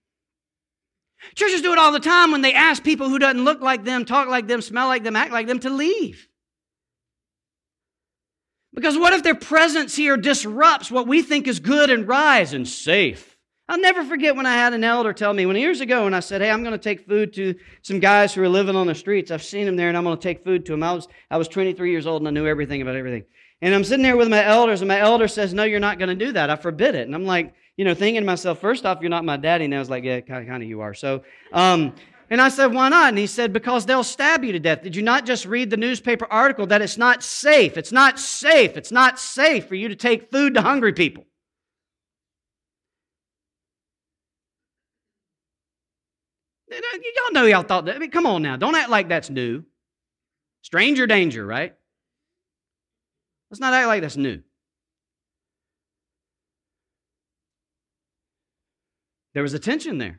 Churches 1.34 1.62
do 1.62 1.72
it 1.72 1.78
all 1.78 1.92
the 1.92 2.00
time 2.00 2.32
when 2.32 2.42
they 2.42 2.52
ask 2.52 2.82
people 2.82 3.08
who 3.08 3.18
doesn't 3.18 3.44
look 3.44 3.60
like 3.60 3.84
them, 3.84 4.04
talk 4.04 4.28
like 4.28 4.46
them, 4.46 4.60
smell 4.60 4.88
like 4.88 5.04
them, 5.04 5.16
act 5.16 5.32
like 5.32 5.46
them 5.46 5.60
to 5.60 5.70
leave. 5.70 6.28
Because 8.74 8.98
what 8.98 9.12
if 9.12 9.22
their 9.22 9.36
presence 9.36 9.94
here 9.94 10.16
disrupts 10.16 10.90
what 10.90 11.06
we 11.06 11.22
think 11.22 11.46
is 11.46 11.60
good 11.60 11.90
and 11.90 12.08
rise 12.08 12.52
and 12.52 12.66
safe? 12.66 13.38
I'll 13.68 13.80
never 13.80 14.04
forget 14.04 14.36
when 14.36 14.44
I 14.44 14.54
had 14.54 14.74
an 14.74 14.84
elder 14.84 15.14
tell 15.14 15.32
me 15.32 15.46
when 15.46 15.56
years 15.56 15.80
ago 15.80 16.04
when 16.04 16.12
I 16.12 16.20
said, 16.20 16.42
"Hey, 16.42 16.50
I'm 16.50 16.62
going 16.62 16.72
to 16.72 16.78
take 16.78 17.06
food 17.08 17.32
to 17.34 17.54
some 17.82 17.98
guys 17.98 18.34
who 18.34 18.42
are 18.42 18.48
living 18.48 18.76
on 18.76 18.86
the 18.86 18.94
streets. 18.94 19.30
I've 19.30 19.42
seen 19.42 19.64
them 19.64 19.76
there, 19.76 19.88
and 19.88 19.96
I'm 19.96 20.04
going 20.04 20.18
to 20.18 20.22
take 20.22 20.44
food 20.44 20.66
to 20.66 20.72
them." 20.72 20.82
I 20.82 20.92
was 20.92 21.08
I 21.30 21.38
was 21.38 21.48
23 21.48 21.90
years 21.90 22.06
old 22.06 22.20
and 22.20 22.28
I 22.28 22.30
knew 22.30 22.46
everything 22.46 22.82
about 22.82 22.96
everything. 22.96 23.24
And 23.64 23.74
I'm 23.74 23.82
sitting 23.82 24.02
there 24.02 24.16
with 24.16 24.28
my 24.28 24.44
elders, 24.44 24.82
and 24.82 24.88
my 24.88 25.00
elder 25.00 25.26
says, 25.26 25.54
"No, 25.54 25.64
you're 25.64 25.80
not 25.80 25.98
going 25.98 26.10
to 26.10 26.24
do 26.26 26.32
that. 26.32 26.50
I 26.50 26.56
forbid 26.56 26.94
it." 26.94 27.06
And 27.06 27.14
I'm 27.14 27.24
like, 27.24 27.54
you 27.76 27.84
know, 27.84 27.94
thinking 27.94 28.22
to 28.22 28.26
myself, 28.26 28.60
first 28.60 28.86
off, 28.86 28.98
you're 29.00 29.10
not 29.10 29.24
my 29.24 29.36
daddy. 29.36 29.64
And 29.64 29.74
I 29.74 29.78
was 29.78 29.90
like, 29.90 30.04
yeah, 30.04 30.20
kind 30.20 30.62
of, 30.62 30.68
you 30.68 30.80
are. 30.80 30.94
So, 30.94 31.22
um, 31.52 31.94
and 32.30 32.40
I 32.40 32.48
said, 32.48 32.72
why 32.72 32.88
not? 32.88 33.08
And 33.08 33.18
he 33.18 33.26
said, 33.26 33.52
because 33.52 33.84
they'll 33.84 34.04
stab 34.04 34.44
you 34.44 34.52
to 34.52 34.58
death. 34.58 34.82
Did 34.82 34.94
you 34.94 35.02
not 35.02 35.26
just 35.26 35.44
read 35.44 35.70
the 35.70 35.76
newspaper 35.76 36.26
article 36.30 36.66
that 36.68 36.82
it's 36.82 36.96
not 36.96 37.22
safe? 37.22 37.76
It's 37.76 37.92
not 37.92 38.18
safe. 38.18 38.76
It's 38.76 38.92
not 38.92 39.18
safe 39.18 39.66
for 39.66 39.74
you 39.74 39.88
to 39.88 39.96
take 39.96 40.30
food 40.30 40.54
to 40.54 40.62
hungry 40.62 40.92
people. 40.92 41.24
Y'all 46.70 47.32
know 47.32 47.44
y'all 47.44 47.62
thought 47.62 47.84
that. 47.84 47.96
I 47.96 47.98
mean, 47.98 48.10
come 48.10 48.26
on 48.26 48.42
now. 48.42 48.56
Don't 48.56 48.74
act 48.74 48.90
like 48.90 49.08
that's 49.08 49.30
new. 49.30 49.64
Stranger 50.62 51.06
danger, 51.06 51.44
right? 51.44 51.74
Let's 53.54 53.60
not 53.60 53.72
act 53.72 53.86
like 53.86 54.02
that's 54.02 54.16
new. 54.16 54.40
There 59.32 59.44
was 59.44 59.54
a 59.54 59.60
tension 59.60 59.98
there. 59.98 60.18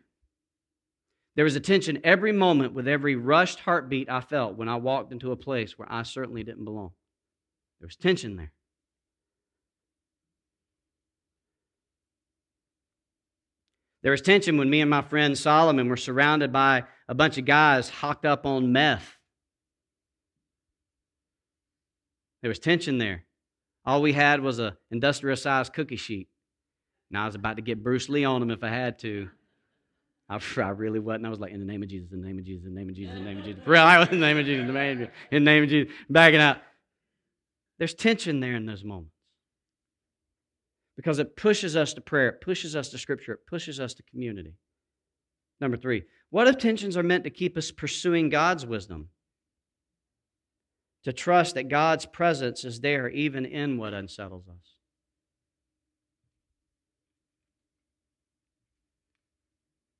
There 1.35 1.43
was 1.43 1.57
a 1.57 1.59
tension 1.59 1.99
every 2.05 2.31
moment 2.31 2.71
with 2.71 2.87
every 2.87 3.17
rushed 3.17 3.59
heartbeat 3.59 4.09
I 4.09 4.21
felt 4.21 4.55
when 4.55 4.69
I 4.69 4.77
walked 4.77 5.11
into 5.11 5.33
a 5.33 5.35
place 5.35 5.77
where 5.77 5.91
I 5.91 6.03
certainly 6.03 6.45
didn't 6.45 6.63
belong. 6.63 6.91
There 7.81 7.87
was 7.87 7.97
tension 7.97 8.37
there. 8.37 8.53
There 14.01 14.11
was 14.13 14.21
tension 14.21 14.57
when 14.57 14.69
me 14.69 14.79
and 14.79 14.89
my 14.89 15.01
friend 15.01 15.37
Solomon 15.37 15.89
were 15.89 15.97
surrounded 15.97 16.53
by 16.53 16.85
a 17.09 17.13
bunch 17.13 17.37
of 17.37 17.43
guys 17.43 17.89
hocked 17.89 18.25
up 18.25 18.45
on 18.45 18.71
meth. 18.71 19.17
There 22.41 22.49
was 22.49 22.59
tension 22.59 22.97
there. 22.97 23.24
All 23.85 24.01
we 24.01 24.13
had 24.13 24.41
was 24.41 24.59
an 24.59 24.73
industrial 24.91 25.37
sized 25.37 25.73
cookie 25.73 25.95
sheet. 25.95 26.27
And 27.11 27.19
I 27.19 27.25
was 27.25 27.35
about 27.35 27.57
to 27.57 27.61
get 27.61 27.83
Bruce 27.83 28.09
Lee 28.09 28.23
on 28.23 28.41
him 28.41 28.49
if 28.51 28.63
I 28.63 28.69
had 28.69 28.99
to. 28.99 29.29
I, 30.27 30.39
I 30.57 30.69
really 30.69 30.99
wasn't. 30.99 31.27
I 31.27 31.29
was 31.29 31.39
like, 31.39 31.51
in 31.51 31.59
the 31.59 31.65
name 31.65 31.83
of 31.83 31.89
Jesus, 31.89 32.11
in 32.11 32.21
the 32.21 32.27
name 32.27 32.39
of 32.39 32.45
Jesus, 32.45 32.65
in 32.65 32.73
the 32.73 32.79
name 32.79 32.89
of 32.89 32.95
Jesus, 32.95 33.13
in 33.15 33.23
the 33.23 33.29
name 33.29 33.37
of 33.37 33.45
Jesus. 33.45 33.63
For 33.63 33.71
real, 33.71 33.83
I 33.83 33.99
was 33.99 34.09
in 34.09 34.19
the 34.19 34.25
name 34.25 34.37
of 34.37 34.45
Jesus, 34.45 34.61
in 34.61 34.67
the 34.67 34.73
name 34.73 34.91
of 34.93 34.97
Jesus, 34.97 35.13
in 35.31 35.43
the 35.45 35.51
name 35.51 35.63
of 35.63 35.69
Jesus, 35.69 35.93
backing 36.09 36.39
out. 36.39 36.57
There's 37.77 37.93
tension 37.93 38.39
there 38.39 38.55
in 38.55 38.65
those 38.65 38.83
moments. 38.83 39.11
because 40.95 41.19
it 41.19 41.35
pushes 41.35 41.75
us 41.75 41.93
to 41.93 42.01
prayer, 42.01 42.29
it 42.29 42.41
pushes 42.41 42.75
us 42.75 42.89
to 42.89 42.97
scripture, 42.97 43.33
it 43.33 43.45
pushes 43.47 43.79
us 43.79 43.93
to 43.93 44.03
community. 44.03 44.53
Number 45.59 45.77
three, 45.77 46.03
what 46.29 46.47
if 46.47 46.57
tensions 46.57 46.97
are 46.97 47.03
meant 47.03 47.25
to 47.25 47.29
keep 47.29 47.57
us 47.57 47.71
pursuing 47.71 48.29
God's 48.29 48.65
wisdom? 48.65 49.09
To 51.05 51.13
trust 51.13 51.53
that 51.53 51.69
God's 51.69 52.07
presence 52.07 52.65
is 52.65 52.79
there 52.79 53.07
even 53.09 53.45
in 53.45 53.77
what 53.77 53.93
unsettles 53.93 54.47
us. 54.47 54.75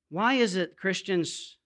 Why 0.08 0.34
is 0.34 0.56
it 0.56 0.76
Christians 0.76 1.58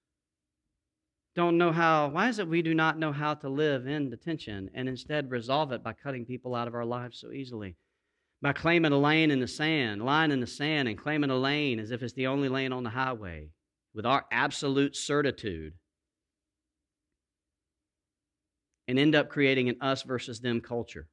don't 1.35 1.57
know 1.57 1.73
how, 1.73 2.09
why 2.09 2.29
is 2.29 2.39
it 2.39 2.49
we 2.49 2.61
do 2.61 2.75
not 2.75 2.99
know 2.99 3.13
how 3.13 3.33
to 3.33 3.49
live 3.49 3.87
in 3.87 4.11
the 4.11 4.17
tension 4.19 4.71
and 4.75 4.89
instead 4.91 5.31
resolve 5.31 5.73
it 5.73 5.83
by 5.83 5.95
cutting 5.95 6.27
people 6.27 6.55
out 6.55 6.69
of 6.69 6.75
our 6.75 6.85
lives 6.85 7.19
so 7.19 7.33
easily? 7.33 7.77
By 8.43 8.53
claiming 8.53 8.93
a 8.93 8.99
lane 8.99 9.31
in 9.31 9.41
the 9.41 9.49
sand, 9.49 10.05
line 10.05 10.33
in 10.33 10.41
the 10.41 10.47
sand, 10.47 10.87
and 10.89 10.99
claiming 10.99 11.31
a 11.31 11.37
lane 11.37 11.79
as 11.79 11.91
if 11.91 12.03
it's 12.03 12.15
the 12.15 12.27
only 12.27 12.51
lane 12.51 12.73
on 12.73 12.83
the 12.83 12.91
highway 12.91 13.49
with 13.95 14.05
our 14.05 14.27
absolute 14.31 14.97
certitude 14.97 15.75
and 18.91 18.99
end 18.99 19.15
up 19.15 19.29
creating 19.29 19.69
an 19.69 19.77
us 19.81 20.03
versus 20.03 20.41
them 20.41 20.61
culture. 20.61 21.07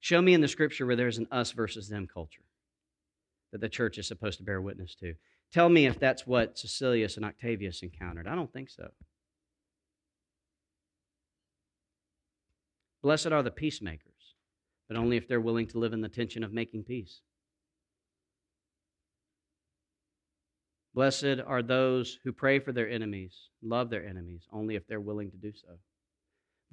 Show 0.00 0.20
me 0.20 0.34
in 0.34 0.42
the 0.42 0.46
scripture 0.46 0.84
where 0.84 0.94
there's 0.94 1.16
an 1.16 1.26
us 1.30 1.52
versus 1.52 1.88
them 1.88 2.06
culture 2.06 2.42
that 3.50 3.62
the 3.62 3.68
church 3.70 3.96
is 3.96 4.06
supposed 4.06 4.36
to 4.36 4.44
bear 4.44 4.60
witness 4.60 4.94
to. 4.96 5.14
Tell 5.50 5.70
me 5.70 5.86
if 5.86 5.98
that's 5.98 6.26
what 6.26 6.54
Caecilius 6.54 7.16
and 7.16 7.24
Octavius 7.24 7.82
encountered. 7.82 8.28
I 8.28 8.34
don't 8.34 8.52
think 8.52 8.68
so. 8.68 8.88
Blessed 13.02 13.28
are 13.28 13.42
the 13.42 13.50
peacemakers, 13.50 14.34
but 14.86 14.98
only 14.98 15.16
if 15.16 15.26
they're 15.26 15.40
willing 15.40 15.68
to 15.68 15.78
live 15.78 15.94
in 15.94 16.02
the 16.02 16.10
tension 16.10 16.44
of 16.44 16.52
making 16.52 16.84
peace. 16.84 17.22
Blessed 20.94 21.40
are 21.46 21.62
those 21.62 22.18
who 22.22 22.32
pray 22.34 22.58
for 22.58 22.72
their 22.72 22.90
enemies, 22.90 23.34
love 23.62 23.88
their 23.88 24.06
enemies, 24.06 24.42
only 24.52 24.74
if 24.74 24.86
they're 24.86 25.00
willing 25.00 25.30
to 25.30 25.38
do 25.38 25.54
so. 25.54 25.78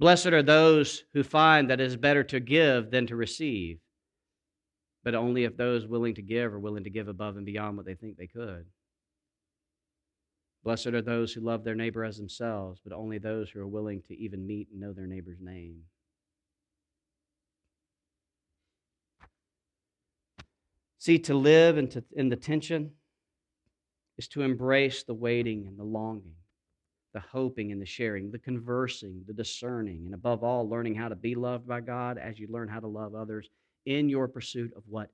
Blessed 0.04 0.34
are 0.34 0.44
those 0.44 1.06
who 1.14 1.24
find 1.24 1.70
that 1.70 1.80
it 1.80 1.86
is 1.86 1.96
better 1.96 2.26
to 2.26 2.42
give 2.42 2.92
than 2.92 3.08
to 3.08 3.16
receive, 3.16 3.80
but 5.02 5.16
only 5.16 5.46
if 5.46 5.56
those 5.56 5.88
willing 5.88 6.14
to 6.16 6.22
give 6.22 6.54
are 6.54 6.60
willing 6.60 6.84
to 6.84 6.90
give 6.90 7.08
above 7.08 7.38
and 7.38 7.46
beyond 7.46 7.78
what 7.78 7.86
they 7.86 7.96
think 7.96 8.18
they 8.18 8.28
could. 8.28 8.66
Blessed 10.62 10.88
are 10.88 11.02
those 11.02 11.32
who 11.32 11.40
love 11.40 11.64
their 11.64 11.74
neighbor 11.74 12.04
as 12.04 12.18
themselves, 12.18 12.82
but 12.84 12.92
only 12.92 13.18
those 13.18 13.50
who 13.50 13.62
are 13.62 13.66
willing 13.66 14.02
to 14.10 14.14
even 14.20 14.46
meet 14.46 14.68
and 14.72 14.82
know 14.82 14.92
their 14.92 15.08
neighbor's 15.08 15.40
name. 15.40 15.84
See, 20.98 21.18
to 21.20 21.34
live 21.34 21.78
in, 21.78 21.88
to, 21.88 22.04
in 22.12 22.28
the 22.28 22.36
tension 22.36 22.92
is 24.18 24.28
to 24.28 24.42
embrace 24.42 25.04
the 25.04 25.14
waiting 25.14 25.66
and 25.66 25.80
the 25.80 25.86
longing, 25.86 26.36
the 27.14 27.20
hoping 27.20 27.72
and 27.72 27.82
the 27.82 27.86
sharing, 27.86 28.32
the 28.32 28.40
conversing, 28.40 29.24
the 29.28 29.34
discerning, 29.34 30.04
and 30.06 30.14
above 30.14 30.44
all, 30.44 30.68
learning 30.68 30.96
how 30.96 31.08
to 31.08 31.16
be 31.16 31.36
loved 31.36 31.68
by 31.68 31.80
God 31.80 32.18
as 32.18 32.40
you 32.40 32.48
learn 32.50 32.68
how 32.68 32.80
to 32.80 32.88
love 32.88 33.14
others 33.16 33.50
in 33.86 34.10
your 34.10 34.28
pursuit 34.28 34.74
of 34.76 34.84
what 34.88 35.10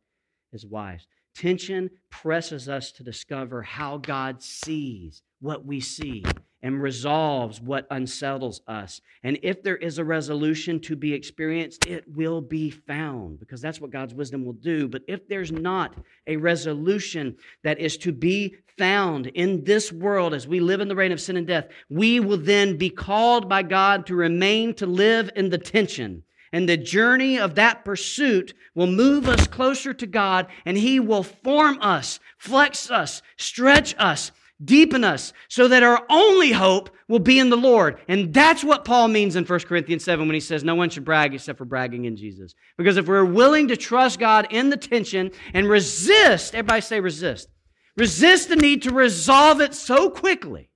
is 0.54 0.66
wise. 0.66 1.08
Tension 1.36 1.90
presses 2.10 2.70
us 2.70 2.92
to 2.94 3.04
discover 3.04 3.62
how 3.62 3.98
God 3.98 4.42
sees 4.42 5.22
what 5.40 5.66
we 5.66 5.80
see 5.80 6.24
and 6.62 6.82
resolves 6.82 7.62
what 7.62 7.88
unsettles 7.90 8.62
us. 8.68 9.02
And 9.24 9.40
if 9.44 9.64
there 9.64 9.78
is 9.78 9.98
a 9.98 10.04
resolution 10.04 10.80
to 10.82 10.96
be 10.96 11.14
experienced, 11.14 11.86
it 11.88 12.06
will 12.08 12.42
be 12.42 12.70
found 12.70 13.40
because 13.40 13.62
that's 13.62 13.80
what 13.80 13.92
God's 13.92 14.14
wisdom 14.14 14.46
will 14.46 14.54
do. 14.54 14.88
But 14.88 15.04
if 15.08 15.28
there's 15.28 15.52
not 15.52 15.96
a 16.28 16.38
resolution 16.38 17.38
that 17.64 17.80
is 17.80 17.98
to 17.98 18.12
be 18.12 18.56
found 18.78 19.28
in 19.28 19.64
this 19.64 19.92
world 19.92 20.34
as 20.34 20.48
we 20.48 20.60
live 20.60 20.82
in 20.82 20.88
the 20.88 20.96
reign 20.96 21.12
of 21.12 21.22
sin 21.22 21.38
and 21.38 21.48
death, 21.48 21.68
we 21.90 22.20
will 22.20 22.38
then 22.38 22.78
be 22.78 22.90
called 22.90 23.48
by 23.48 23.64
God 23.64 24.06
to 24.08 24.16
remain 24.16 24.74
to 24.76 24.86
live 24.86 25.30
in 25.36 25.50
the 25.50 25.58
tension. 25.58 26.24
And 26.52 26.68
the 26.68 26.78
journey 26.78 27.38
of 27.38 27.56
that 27.56 27.86
pursuit 27.86 28.54
will 28.74 28.88
move 28.88 29.30
us 29.30 29.46
closer 29.48 29.94
to 29.94 30.08
God, 30.08 30.48
and 30.66 30.78
He 30.78 31.00
will 31.00 31.22
form 31.24 31.78
us, 31.82 32.20
flex 32.38 32.90
us, 32.90 33.22
stretch 33.38 33.94
us, 34.00 34.32
deepen 34.64 35.04
us 35.04 35.34
so 35.48 35.68
that 35.68 35.84
our 35.84 36.04
only 36.10 36.52
hope 36.52 36.90
will 37.08 37.20
be 37.20 37.40
in 37.40 37.50
the 37.50 37.58
Lord. 37.58 38.00
And 38.08 38.34
that's 38.34 38.64
what 38.64 38.86
Paul 38.86 39.08
means 39.08 39.36
in 39.36 39.46
1 39.46 39.60
Corinthians 39.62 40.04
7 40.04 40.28
when 40.28 40.34
he 40.34 40.40
says, 40.40 40.64
No 40.64 40.76
one 40.76 40.90
should 40.90 41.06
brag 41.06 41.34
except 41.34 41.58
for 41.58 41.66
bragging 41.66 42.06
in 42.06 42.16
Jesus. 42.16 42.54
Because 42.78 42.98
if 42.98 43.08
we're 43.08 43.26
willing 43.26 43.68
to 43.70 43.78
trust 43.78 44.20
God 44.20 44.48
in 44.52 44.70
the 44.70 44.78
tension 44.78 45.32
and 45.54 45.68
resist, 45.68 46.54
everybody 46.56 46.82
say 46.82 47.00
resist, 47.00 47.50
resist 47.98 48.50
the 48.50 48.56
need 48.56 48.84
to 48.84 48.92
resolve 48.92 49.62
it 49.62 49.74
so 49.74 50.10
quickly, 50.10 50.70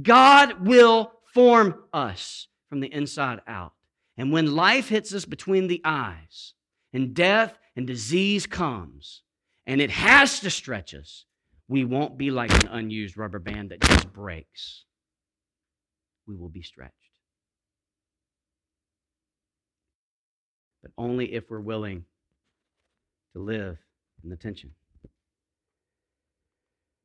God 0.00 0.66
will 0.66 1.12
form 1.32 1.74
us 1.92 2.48
from 2.68 2.80
the 2.80 2.92
inside 2.92 3.40
out. 3.46 3.72
And 4.16 4.32
when 4.32 4.54
life 4.54 4.88
hits 4.88 5.12
us 5.14 5.24
between 5.24 5.66
the 5.66 5.80
eyes 5.84 6.54
and 6.92 7.14
death 7.14 7.58
and 7.76 7.86
disease 7.86 8.46
comes, 8.46 9.22
and 9.66 9.80
it 9.80 9.90
has 9.90 10.40
to 10.40 10.50
stretch 10.50 10.94
us, 10.94 11.24
we 11.68 11.84
won't 11.84 12.18
be 12.18 12.30
like 12.30 12.52
an 12.52 12.68
unused 12.68 13.16
rubber 13.16 13.38
band 13.38 13.70
that 13.70 13.80
just 13.80 14.12
breaks. 14.12 14.84
We 16.26 16.36
will 16.36 16.48
be 16.48 16.62
stretched. 16.62 16.92
But 20.82 20.92
only 20.98 21.32
if 21.32 21.48
we're 21.48 21.60
willing 21.60 22.04
to 23.32 23.38
live 23.40 23.78
in 24.22 24.30
the 24.30 24.36
tension. 24.36 24.70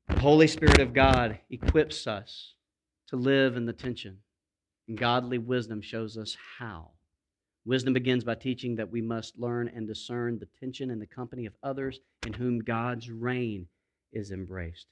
The 0.09 0.19
Holy 0.19 0.47
Spirit 0.47 0.79
of 0.79 0.93
God 0.93 1.39
equips 1.49 2.07
us 2.07 2.55
to 3.07 3.15
live 3.15 3.55
in 3.55 3.65
the 3.65 3.73
tension, 3.73 4.17
and 4.87 4.97
godly 4.97 5.37
wisdom 5.37 5.81
shows 5.81 6.17
us 6.17 6.35
how. 6.57 6.91
Wisdom 7.65 7.93
begins 7.93 8.23
by 8.23 8.35
teaching 8.35 8.75
that 8.75 8.91
we 8.91 9.01
must 9.01 9.39
learn 9.39 9.69
and 9.73 9.87
discern 9.87 10.39
the 10.39 10.47
tension 10.59 10.89
in 10.91 10.99
the 10.99 11.07
company 11.07 11.45
of 11.45 11.53
others 11.63 11.99
in 12.25 12.33
whom 12.33 12.59
God's 12.59 13.09
reign 13.09 13.67
is 14.11 14.31
embraced. 14.31 14.87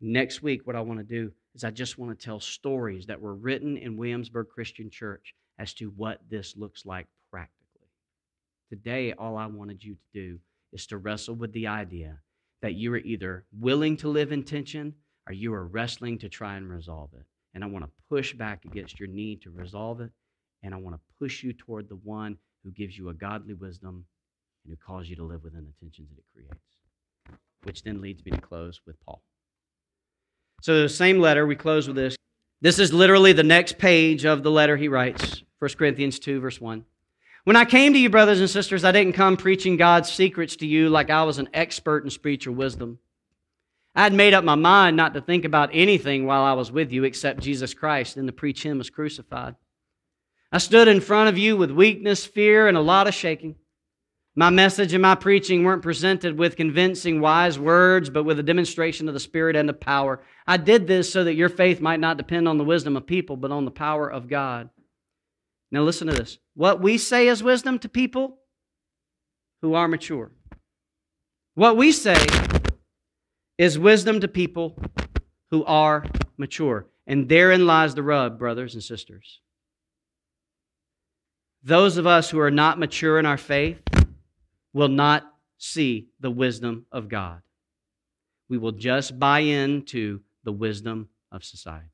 Next 0.00 0.42
week, 0.42 0.66
what 0.66 0.76
I 0.76 0.80
want 0.80 0.98
to 0.98 1.04
do 1.04 1.32
is 1.54 1.64
I 1.64 1.70
just 1.70 1.98
want 1.98 2.18
to 2.18 2.24
tell 2.24 2.40
stories 2.40 3.06
that 3.06 3.20
were 3.20 3.34
written 3.34 3.76
in 3.76 3.96
Williamsburg 3.96 4.48
Christian 4.52 4.90
Church 4.90 5.34
as 5.58 5.74
to 5.74 5.90
what 5.90 6.20
this 6.28 6.56
looks 6.56 6.84
like 6.84 7.06
practically. 7.30 7.88
Today, 8.68 9.12
all 9.12 9.36
I 9.36 9.46
wanted 9.46 9.84
you 9.84 9.94
to 9.94 10.00
do 10.12 10.38
is 10.72 10.86
to 10.88 10.98
wrestle 10.98 11.34
with 11.34 11.52
the 11.52 11.66
idea 11.66 12.18
that 12.62 12.74
you 12.74 12.92
are 12.94 12.98
either 12.98 13.44
willing 13.58 13.96
to 13.98 14.08
live 14.08 14.32
in 14.32 14.42
tension 14.42 14.94
or 15.28 15.34
you 15.34 15.52
are 15.54 15.66
wrestling 15.66 16.18
to 16.18 16.28
try 16.28 16.56
and 16.56 16.68
resolve 16.68 17.10
it. 17.14 17.24
And 17.54 17.62
I 17.62 17.66
want 17.66 17.84
to 17.84 17.90
push 18.08 18.32
back 18.34 18.64
against 18.64 18.98
your 18.98 19.08
need 19.08 19.42
to 19.42 19.50
resolve 19.50 20.00
it, 20.00 20.10
and 20.62 20.74
I 20.74 20.78
want 20.78 20.96
to 20.96 21.00
push 21.18 21.42
you 21.42 21.52
toward 21.52 21.88
the 21.88 21.96
one 21.96 22.38
who 22.64 22.70
gives 22.70 22.96
you 22.96 23.10
a 23.10 23.14
godly 23.14 23.54
wisdom 23.54 24.06
and 24.64 24.72
who 24.72 24.76
calls 24.84 25.08
you 25.08 25.16
to 25.16 25.24
live 25.24 25.44
within 25.44 25.66
the 25.66 25.84
tensions 25.84 26.08
that 26.08 26.18
it 26.18 26.24
creates 26.32 26.81
which 27.64 27.82
then 27.82 28.00
leads 28.00 28.24
me 28.24 28.32
to 28.32 28.40
close 28.40 28.80
with 28.86 28.96
Paul. 29.04 29.22
So, 30.62 30.82
the 30.82 30.88
same 30.88 31.18
letter, 31.18 31.46
we 31.46 31.56
close 31.56 31.86
with 31.86 31.96
this. 31.96 32.16
This 32.60 32.78
is 32.78 32.92
literally 32.92 33.32
the 33.32 33.42
next 33.42 33.78
page 33.78 34.24
of 34.24 34.42
the 34.42 34.50
letter 34.50 34.76
he 34.76 34.88
writes 34.88 35.42
1 35.58 35.70
Corinthians 35.72 36.18
2, 36.18 36.40
verse 36.40 36.60
1. 36.60 36.84
When 37.44 37.56
I 37.56 37.64
came 37.64 37.92
to 37.92 37.98
you, 37.98 38.08
brothers 38.08 38.38
and 38.38 38.48
sisters, 38.48 38.84
I 38.84 38.92
didn't 38.92 39.14
come 39.14 39.36
preaching 39.36 39.76
God's 39.76 40.12
secrets 40.12 40.54
to 40.56 40.66
you 40.66 40.88
like 40.88 41.10
I 41.10 41.24
was 41.24 41.38
an 41.38 41.48
expert 41.52 42.04
in 42.04 42.10
speech 42.10 42.46
or 42.46 42.52
wisdom. 42.52 43.00
I 43.94 44.04
had 44.04 44.12
made 44.12 44.32
up 44.32 44.44
my 44.44 44.54
mind 44.54 44.96
not 44.96 45.12
to 45.14 45.20
think 45.20 45.44
about 45.44 45.70
anything 45.72 46.24
while 46.24 46.42
I 46.42 46.52
was 46.52 46.70
with 46.70 46.92
you 46.92 47.02
except 47.04 47.40
Jesus 47.40 47.74
Christ 47.74 48.16
and 48.16 48.28
to 48.28 48.32
preach 48.32 48.64
Him 48.64 48.80
as 48.80 48.90
crucified. 48.90 49.56
I 50.52 50.58
stood 50.58 50.86
in 50.86 51.00
front 51.00 51.28
of 51.28 51.36
you 51.36 51.56
with 51.56 51.70
weakness, 51.72 52.24
fear, 52.24 52.68
and 52.68 52.76
a 52.76 52.80
lot 52.80 53.08
of 53.08 53.14
shaking. 53.14 53.56
My 54.34 54.48
message 54.48 54.94
and 54.94 55.02
my 55.02 55.14
preaching 55.14 55.62
weren't 55.62 55.82
presented 55.82 56.38
with 56.38 56.56
convincing, 56.56 57.20
wise 57.20 57.58
words, 57.58 58.08
but 58.08 58.24
with 58.24 58.38
a 58.38 58.42
demonstration 58.42 59.06
of 59.06 59.14
the 59.14 59.20
Spirit 59.20 59.56
and 59.56 59.68
the 59.68 59.74
power. 59.74 60.22
I 60.46 60.56
did 60.56 60.86
this 60.86 61.12
so 61.12 61.24
that 61.24 61.34
your 61.34 61.50
faith 61.50 61.82
might 61.82 62.00
not 62.00 62.16
depend 62.16 62.48
on 62.48 62.56
the 62.56 62.64
wisdom 62.64 62.96
of 62.96 63.06
people, 63.06 63.36
but 63.36 63.50
on 63.50 63.66
the 63.66 63.70
power 63.70 64.10
of 64.10 64.28
God. 64.28 64.70
Now, 65.70 65.82
listen 65.82 66.06
to 66.06 66.14
this. 66.14 66.38
What 66.54 66.80
we 66.80 66.96
say 66.96 67.28
is 67.28 67.42
wisdom 67.42 67.78
to 67.80 67.88
people 67.90 68.38
who 69.60 69.74
are 69.74 69.88
mature. 69.88 70.30
What 71.54 71.76
we 71.76 71.92
say 71.92 72.16
is 73.58 73.78
wisdom 73.78 74.20
to 74.20 74.28
people 74.28 74.78
who 75.50 75.62
are 75.64 76.06
mature. 76.38 76.86
And 77.06 77.28
therein 77.28 77.66
lies 77.66 77.94
the 77.94 78.02
rub, 78.02 78.38
brothers 78.38 78.74
and 78.74 78.82
sisters. 78.82 79.40
Those 81.62 81.98
of 81.98 82.06
us 82.06 82.30
who 82.30 82.40
are 82.40 82.50
not 82.50 82.78
mature 82.78 83.18
in 83.18 83.26
our 83.26 83.36
faith, 83.36 83.80
will 84.72 84.88
not 84.88 85.24
see 85.58 86.08
the 86.20 86.30
wisdom 86.30 86.86
of 86.90 87.08
God. 87.08 87.42
We 88.48 88.58
will 88.58 88.72
just 88.72 89.18
buy 89.18 89.40
into 89.40 90.20
the 90.44 90.52
wisdom 90.52 91.08
of 91.30 91.44
society. 91.44 91.88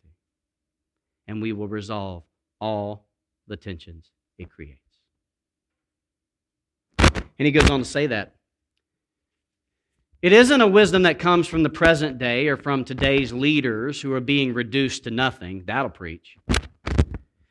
And 1.27 1.43
we 1.43 1.53
will 1.53 1.69
resolve 1.69 2.25
all 2.61 3.07
the 3.47 3.57
tensions 3.57 4.11
it 4.39 4.51
creates. 4.51 4.81
And 7.39 7.47
he 7.47 7.53
goes 7.53 7.71
on 7.71 7.81
to 7.81 7.85
say 7.85 8.07
that 8.09 8.35
It 10.21 10.33
isn't 10.33 10.61
a 10.61 10.67
wisdom 10.67 11.03
that 11.03 11.21
comes 11.21 11.47
from 11.47 11.63
the 11.63 11.71
present 11.71 12.19
day 12.19 12.49
or 12.49 12.57
from 12.57 12.85
today's 12.85 13.33
leaders 13.33 14.01
who 14.01 14.13
are 14.15 14.21
being 14.21 14.53
reduced 14.53 15.05
to 15.05 15.13
nothing. 15.13 15.63
That'll 15.67 15.91
preach. 15.91 16.37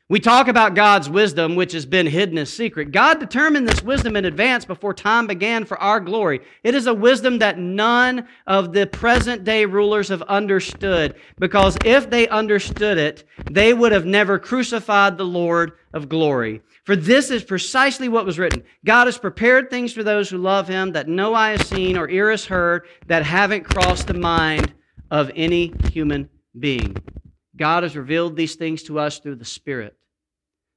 We 0.10 0.22
talk 0.22 0.48
about 0.48 0.74
God's 0.74 1.10
wisdom, 1.10 1.56
which 1.56 1.74
has 1.74 1.86
been 1.86 2.08
hidden 2.08 2.38
as 2.38 2.54
secret. 2.54 2.94
God 2.94 3.20
determined 3.20 3.68
this 3.68 3.84
wisdom 3.84 4.16
in 4.16 4.24
advance 4.24 4.64
before 4.64 4.94
time 4.94 5.28
began 5.28 5.66
for 5.66 5.78
our 5.80 6.00
glory. 6.00 6.40
It 6.64 6.76
is 6.76 6.88
a 6.88 6.94
wisdom 6.94 7.40
that 7.40 7.60
none 7.60 8.26
of 8.46 8.72
the 8.72 8.88
present 8.88 9.44
day 9.44 9.66
rulers 9.66 10.08
have 10.08 10.22
understood, 10.22 11.16
because 11.40 11.78
if 11.84 12.10
they 12.10 12.30
understood 12.30 12.98
it, 12.98 13.26
they 13.52 13.74
would 13.74 13.92
have 13.92 14.06
never 14.06 14.40
crucified 14.40 15.18
the 15.18 15.26
Lord 15.26 15.74
of 15.94 16.08
glory. 16.08 16.62
For 16.86 16.96
this 16.96 17.30
is 17.30 17.44
precisely 17.44 18.08
what 18.08 18.26
was 18.26 18.40
written 18.40 18.64
God 18.86 19.08
has 19.08 19.18
prepared 19.18 19.70
things 19.70 19.92
for 19.92 20.04
those 20.04 20.30
who 20.30 20.38
love 20.38 20.70
him 20.70 20.94
that 20.94 21.10
no 21.10 21.34
eye 21.34 21.52
has 21.52 21.68
seen 21.68 21.98
or 21.98 22.10
ear 22.10 22.32
has 22.32 22.46
heard, 22.46 22.88
that 23.08 23.26
haven't 23.26 23.66
crossed 23.66 24.08
the 24.08 24.14
mind 24.14 24.74
of 25.12 25.30
any 25.36 25.74
human 25.92 26.30
being. 26.58 26.96
God 27.58 27.84
has 27.84 27.98
revealed 27.98 28.36
these 28.36 28.56
things 28.56 28.84
to 28.84 29.00
us 29.00 29.20
through 29.20 29.36
the 29.36 29.46
Spirit. 29.46 29.98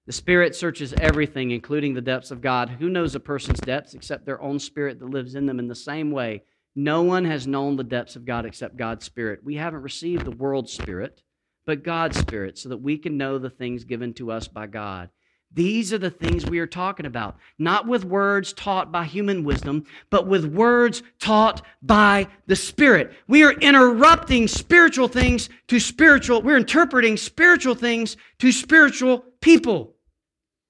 The 0.07 0.13
Spirit 0.13 0.57
searches 0.57 0.93
everything, 0.95 1.51
including 1.51 1.95
the 1.95 2.01
depths 2.01 2.31
of 2.31 2.41
God. 2.41 2.69
Who 2.71 2.89
knows 2.89 3.15
a 3.15 3.21
person's 3.21 3.61
depths 3.61 3.95
except 3.95 4.25
their 4.25 4.43
own 4.43 4.59
spirit 4.59 4.99
that 4.99 5.11
lives 5.11 5.35
in 5.35 5.47
them? 5.47 5.59
In 5.59 5.69
the 5.69 5.75
same 5.75 6.11
way, 6.11 6.43
no 6.75 7.03
one 7.03 7.25
has 7.27 7.47
known 7.47 7.77
the 7.77 7.85
depths 7.85 8.17
of 8.17 8.25
God 8.25 8.47
except 8.47 8.77
God's 8.77 9.05
Spirit. 9.05 9.45
We 9.45 9.57
haven't 9.57 9.83
received 9.83 10.25
the 10.25 10.31
world's 10.31 10.73
Spirit, 10.73 11.23
but 11.67 11.85
God's 11.85 12.19
Spirit, 12.19 12.59
so 12.59 12.71
that 12.71 12.79
we 12.79 12.97
can 12.97 13.19
know 13.19 13.39
the 13.39 13.51
things 13.51 13.85
given 13.85 14.15
to 14.15 14.33
us 14.33 14.49
by 14.49 14.67
God. 14.67 15.11
These 15.53 15.93
are 15.93 15.99
the 15.99 16.11
things 16.11 16.47
we 16.47 16.61
are 16.61 16.67
talking 16.67 17.07
about. 17.07 17.37
Not 17.59 17.87
with 17.87 18.05
words 18.05 18.53
taught 18.53 18.93
by 18.93 19.05
human 19.05 19.43
wisdom, 19.43 19.85
but 20.09 20.29
with 20.29 20.45
words 20.45 21.03
taught 21.19 21.63
by 21.83 22.29
the 22.47 22.55
Spirit. 22.55 23.13
We 23.27 23.43
are 23.43 23.53
interrupting 23.53 24.47
spiritual 24.47 25.09
things 25.09 25.49
to 25.69 25.81
spiritual, 25.81 26.43
we're 26.43 26.57
interpreting 26.57 27.17
spiritual 27.17 27.75
things 27.75 28.17
to 28.39 28.53
spiritual 28.53 29.25
people. 29.41 29.95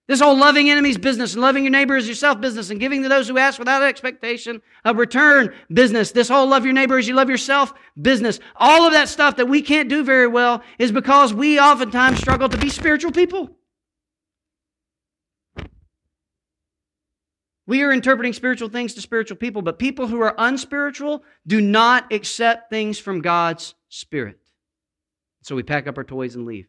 This 0.09 0.21
whole 0.21 0.37
loving 0.37 0.69
enemies 0.69 0.99
business 0.99 1.35
and 1.35 1.43
loving 1.43 1.63
your 1.63 1.71
neighbor 1.71 1.95
as 1.95 2.09
yourself 2.09 2.41
business 2.41 2.71
and 2.71 2.81
giving 2.81 3.05
to 3.05 3.09
those 3.09 3.29
who 3.29 3.39
ask 3.39 3.61
without 3.61 3.83
expectation 3.83 4.61
of 4.85 4.97
return 4.97 5.55
business. 5.73 6.11
This 6.11 6.29
whole 6.29 6.49
love 6.49 6.65
your 6.65 6.75
neighbor 6.75 6.99
as 6.99 7.07
you 7.07 7.15
love 7.15 7.31
yourself 7.31 7.73
business. 8.01 8.41
All 8.57 8.87
of 8.87 8.93
that 8.93 9.09
stuff 9.09 9.37
that 9.37 9.47
we 9.47 9.63
can't 9.63 9.89
do 9.89 10.03
very 10.03 10.27
well 10.27 10.65
is 10.81 10.91
because 10.91 11.33
we 11.33 11.61
oftentimes 11.61 12.19
struggle 12.19 12.49
to 12.49 12.59
be 12.59 12.71
spiritual 12.71 13.13
people. 13.13 13.57
We 17.71 17.85
are 17.85 17.93
interpreting 17.93 18.33
spiritual 18.33 18.69
things 18.69 18.95
to 18.95 19.01
spiritual 19.01 19.37
people, 19.37 19.63
but 19.63 19.79
people 19.79 20.09
who 20.09 20.21
are 20.23 20.35
unspiritual 20.37 21.23
do 21.47 21.61
not 21.61 22.13
accept 22.13 22.69
things 22.69 22.99
from 22.99 23.21
God's 23.21 23.77
Spirit. 23.89 24.41
So 25.43 25.55
we 25.55 25.63
pack 25.63 25.87
up 25.87 25.97
our 25.97 26.03
toys 26.03 26.35
and 26.35 26.47
leave. 26.47 26.67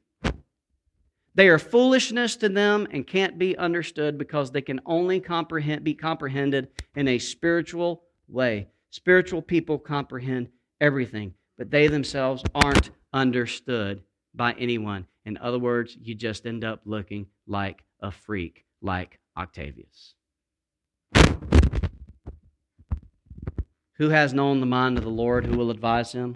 They 1.34 1.48
are 1.48 1.58
foolishness 1.58 2.36
to 2.36 2.50
them 2.50 2.88
and 2.92 3.08
can't 3.08 3.40
be 3.40 3.58
understood 3.58 4.20
because 4.20 4.52
they 4.52 4.62
can 4.62 4.80
only 4.86 5.20
comprehend, 5.20 5.84
be 5.84 5.96
comprehended 5.96 6.68
in 6.96 7.08
a 7.08 7.18
spiritual 7.18 8.04
way. 8.28 8.68
Spiritual 8.92 9.42
people 9.42 9.80
comprehend 9.80 10.50
everything, 10.80 11.34
but 11.58 11.72
they 11.72 11.88
themselves 11.88 12.44
aren't 12.54 12.92
understood 13.12 14.04
by 14.36 14.52
anyone. 14.52 15.08
In 15.26 15.40
other 15.40 15.58
words, 15.58 15.98
you 16.00 16.14
just 16.14 16.46
end 16.46 16.64
up 16.64 16.82
looking 16.86 17.26
like 17.48 17.86
a 18.02 18.12
freak, 18.12 18.66
like 18.84 19.18
Octavius. 19.36 20.14
Who 24.02 24.10
has 24.10 24.34
known 24.34 24.62
the 24.62 24.66
mind 24.66 24.98
of 24.98 25.04
the 25.04 25.12
Lord? 25.12 25.46
Who 25.46 25.56
will 25.56 25.70
advise 25.70 26.12
him? 26.12 26.36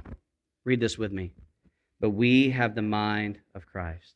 Read 0.66 0.80
this 0.80 1.00
with 1.00 1.12
me. 1.12 1.32
But 2.00 2.12
we 2.12 2.52
have 2.52 2.76
the 2.76 2.84
mind 2.84 3.40
of 3.56 3.66
Christ. 3.66 4.14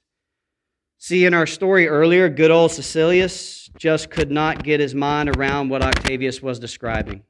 See, 1.00 1.26
in 1.26 1.34
our 1.34 1.48
story 1.48 1.88
earlier, 1.88 2.30
good 2.30 2.52
old 2.52 2.70
Caecilius 2.70 3.72
just 3.76 4.12
could 4.12 4.30
not 4.30 4.64
get 4.64 4.80
his 4.80 4.94
mind 4.94 5.36
around 5.36 5.70
what 5.70 5.82
Octavius 5.82 6.44
was 6.44 6.60
describing. 6.60 7.24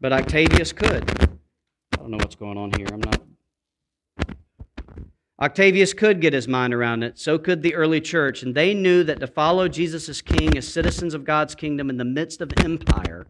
But 0.00 0.12
Octavius 0.12 0.72
could. 0.72 1.10
I 1.20 1.96
don't 1.96 2.12
know 2.12 2.18
what's 2.18 2.36
going 2.36 2.56
on 2.56 2.70
here. 2.78 2.86
I'm 2.92 3.00
not. 3.00 4.36
Octavius 5.42 5.92
could 5.92 6.20
get 6.20 6.34
his 6.34 6.46
mind 6.46 6.72
around 6.72 7.02
it. 7.02 7.18
So 7.18 7.36
could 7.36 7.64
the 7.64 7.74
early 7.74 8.00
church. 8.00 8.44
And 8.44 8.54
they 8.54 8.74
knew 8.74 9.02
that 9.02 9.18
to 9.18 9.26
follow 9.26 9.66
Jesus 9.66 10.08
as 10.08 10.22
king, 10.22 10.56
as 10.56 10.72
citizens 10.72 11.14
of 11.14 11.24
God's 11.24 11.56
kingdom 11.56 11.90
in 11.90 11.96
the 11.96 12.04
midst 12.04 12.40
of 12.40 12.52
empire, 12.58 13.26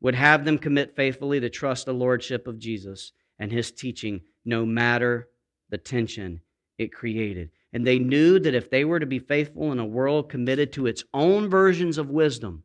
would 0.00 0.14
have 0.14 0.44
them 0.44 0.58
commit 0.58 0.94
faithfully 0.94 1.40
to 1.40 1.50
trust 1.50 1.86
the 1.86 1.92
lordship 1.92 2.46
of 2.46 2.58
Jesus 2.58 3.12
and 3.38 3.50
his 3.50 3.70
teaching, 3.70 4.20
no 4.44 4.64
matter 4.64 5.28
the 5.70 5.78
tension 5.78 6.40
it 6.78 6.92
created. 6.92 7.50
And 7.72 7.86
they 7.86 7.98
knew 7.98 8.38
that 8.38 8.54
if 8.54 8.70
they 8.70 8.84
were 8.84 9.00
to 9.00 9.06
be 9.06 9.18
faithful 9.18 9.72
in 9.72 9.78
a 9.78 9.84
world 9.84 10.30
committed 10.30 10.72
to 10.72 10.86
its 10.86 11.04
own 11.12 11.50
versions 11.50 11.98
of 11.98 12.08
wisdom, 12.08 12.62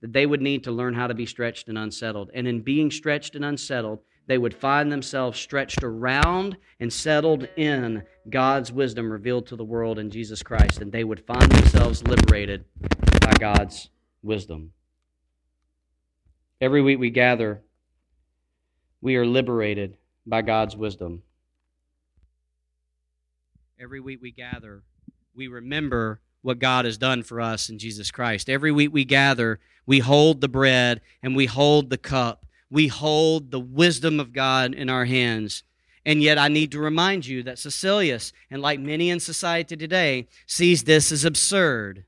that 0.00 0.12
they 0.12 0.26
would 0.26 0.42
need 0.42 0.64
to 0.64 0.72
learn 0.72 0.94
how 0.94 1.06
to 1.06 1.14
be 1.14 1.26
stretched 1.26 1.68
and 1.68 1.78
unsettled. 1.78 2.30
And 2.34 2.46
in 2.46 2.60
being 2.60 2.90
stretched 2.90 3.34
and 3.34 3.44
unsettled, 3.44 4.00
they 4.26 4.38
would 4.38 4.54
find 4.54 4.92
themselves 4.92 5.40
stretched 5.40 5.82
around 5.82 6.56
and 6.80 6.92
settled 6.92 7.48
in 7.56 8.02
God's 8.28 8.70
wisdom 8.70 9.10
revealed 9.10 9.46
to 9.46 9.56
the 9.56 9.64
world 9.64 9.98
in 9.98 10.10
Jesus 10.10 10.42
Christ. 10.42 10.80
And 10.80 10.92
they 10.92 11.02
would 11.02 11.26
find 11.26 11.50
themselves 11.50 12.06
liberated 12.06 12.64
by 13.22 13.32
God's 13.38 13.88
wisdom. 14.22 14.72
Every 16.60 16.82
week 16.82 16.98
we 16.98 17.10
gather, 17.10 17.62
we 19.00 19.14
are 19.14 19.24
liberated 19.24 19.96
by 20.26 20.42
God's 20.42 20.76
wisdom. 20.76 21.22
Every 23.80 24.00
week 24.00 24.18
we 24.20 24.32
gather, 24.32 24.82
we 25.36 25.46
remember 25.46 26.20
what 26.42 26.58
God 26.58 26.84
has 26.84 26.98
done 26.98 27.22
for 27.22 27.40
us 27.40 27.68
in 27.68 27.78
Jesus 27.78 28.10
Christ. 28.10 28.50
Every 28.50 28.72
week 28.72 28.92
we 28.92 29.04
gather, 29.04 29.60
we 29.86 30.00
hold 30.00 30.40
the 30.40 30.48
bread 30.48 31.00
and 31.22 31.36
we 31.36 31.46
hold 31.46 31.90
the 31.90 31.98
cup. 31.98 32.44
We 32.70 32.88
hold 32.88 33.52
the 33.52 33.60
wisdom 33.60 34.18
of 34.18 34.32
God 34.32 34.74
in 34.74 34.90
our 34.90 35.04
hands. 35.04 35.62
And 36.04 36.22
yet, 36.22 36.38
I 36.38 36.48
need 36.48 36.72
to 36.72 36.80
remind 36.80 37.26
you 37.26 37.42
that 37.44 37.56
Caecilius, 37.56 38.32
and 38.50 38.62
like 38.62 38.80
many 38.80 39.10
in 39.10 39.20
society 39.20 39.76
today, 39.76 40.26
sees 40.46 40.84
this 40.84 41.12
as 41.12 41.24
absurd. 41.24 42.04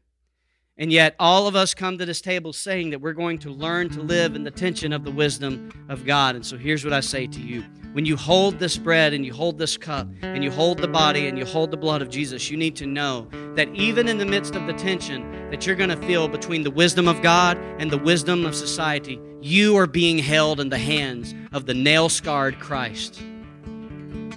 And 0.78 0.90
yet, 0.90 1.14
all 1.18 1.46
of 1.46 1.54
us 1.54 1.74
come 1.74 1.98
to 1.98 2.06
this 2.06 2.20
table 2.20 2.52
saying 2.52 2.90
that 2.90 3.00
we're 3.00 3.12
going 3.12 3.38
to 3.40 3.50
learn 3.50 3.90
to 3.90 4.00
live 4.00 4.34
in 4.34 4.44
the 4.44 4.50
tension 4.50 4.92
of 4.92 5.04
the 5.04 5.10
wisdom 5.10 5.70
of 5.88 6.06
God. 6.06 6.36
And 6.36 6.46
so, 6.46 6.56
here's 6.56 6.84
what 6.84 6.94
I 6.94 7.00
say 7.00 7.26
to 7.26 7.40
you 7.40 7.64
when 7.92 8.04
you 8.04 8.16
hold 8.16 8.58
this 8.60 8.78
bread 8.78 9.12
and 9.12 9.26
you 9.26 9.32
hold 9.32 9.58
this 9.58 9.76
cup 9.76 10.08
and 10.22 10.44
you 10.44 10.50
hold 10.50 10.78
the 10.78 10.88
body 10.88 11.26
and 11.26 11.36
you 11.36 11.44
hold 11.44 11.72
the 11.72 11.76
blood 11.76 12.02
of 12.02 12.08
Jesus, 12.08 12.48
you 12.48 12.56
need 12.56 12.76
to 12.76 12.86
know 12.86 13.28
that 13.56 13.68
even 13.74 14.06
in 14.06 14.16
the 14.16 14.24
midst 14.24 14.54
of 14.54 14.66
the 14.66 14.72
tension 14.74 15.50
that 15.50 15.66
you're 15.66 15.74
going 15.74 15.90
to 15.90 16.06
feel 16.06 16.28
between 16.28 16.62
the 16.62 16.70
wisdom 16.70 17.08
of 17.08 17.20
God 17.20 17.58
and 17.78 17.90
the 17.90 17.98
wisdom 17.98 18.46
of 18.46 18.54
society, 18.54 19.20
you 19.40 19.76
are 19.76 19.88
being 19.88 20.18
held 20.18 20.60
in 20.60 20.68
the 20.68 20.78
hands 20.78 21.34
of 21.52 21.66
the 21.66 21.74
nail 21.74 22.08
scarred 22.08 22.60
Christ. 22.60 23.20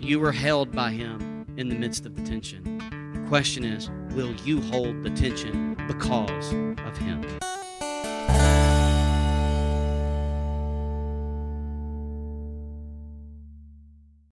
You 0.02 0.24
are 0.26 0.32
held 0.32 0.72
by 0.72 0.92
Him 0.92 1.46
in 1.56 1.70
the 1.70 1.76
midst 1.76 2.08
of 2.08 2.16
the 2.16 2.24
tension. 2.24 2.80
The 3.14 3.30
question 3.30 3.64
is, 3.64 3.92
will 4.16 4.34
you 4.44 4.62
hold 4.62 5.04
the 5.04 5.12
tension 5.12 5.73
because 5.88 6.54
of 6.86 6.98
Him? 6.98 7.26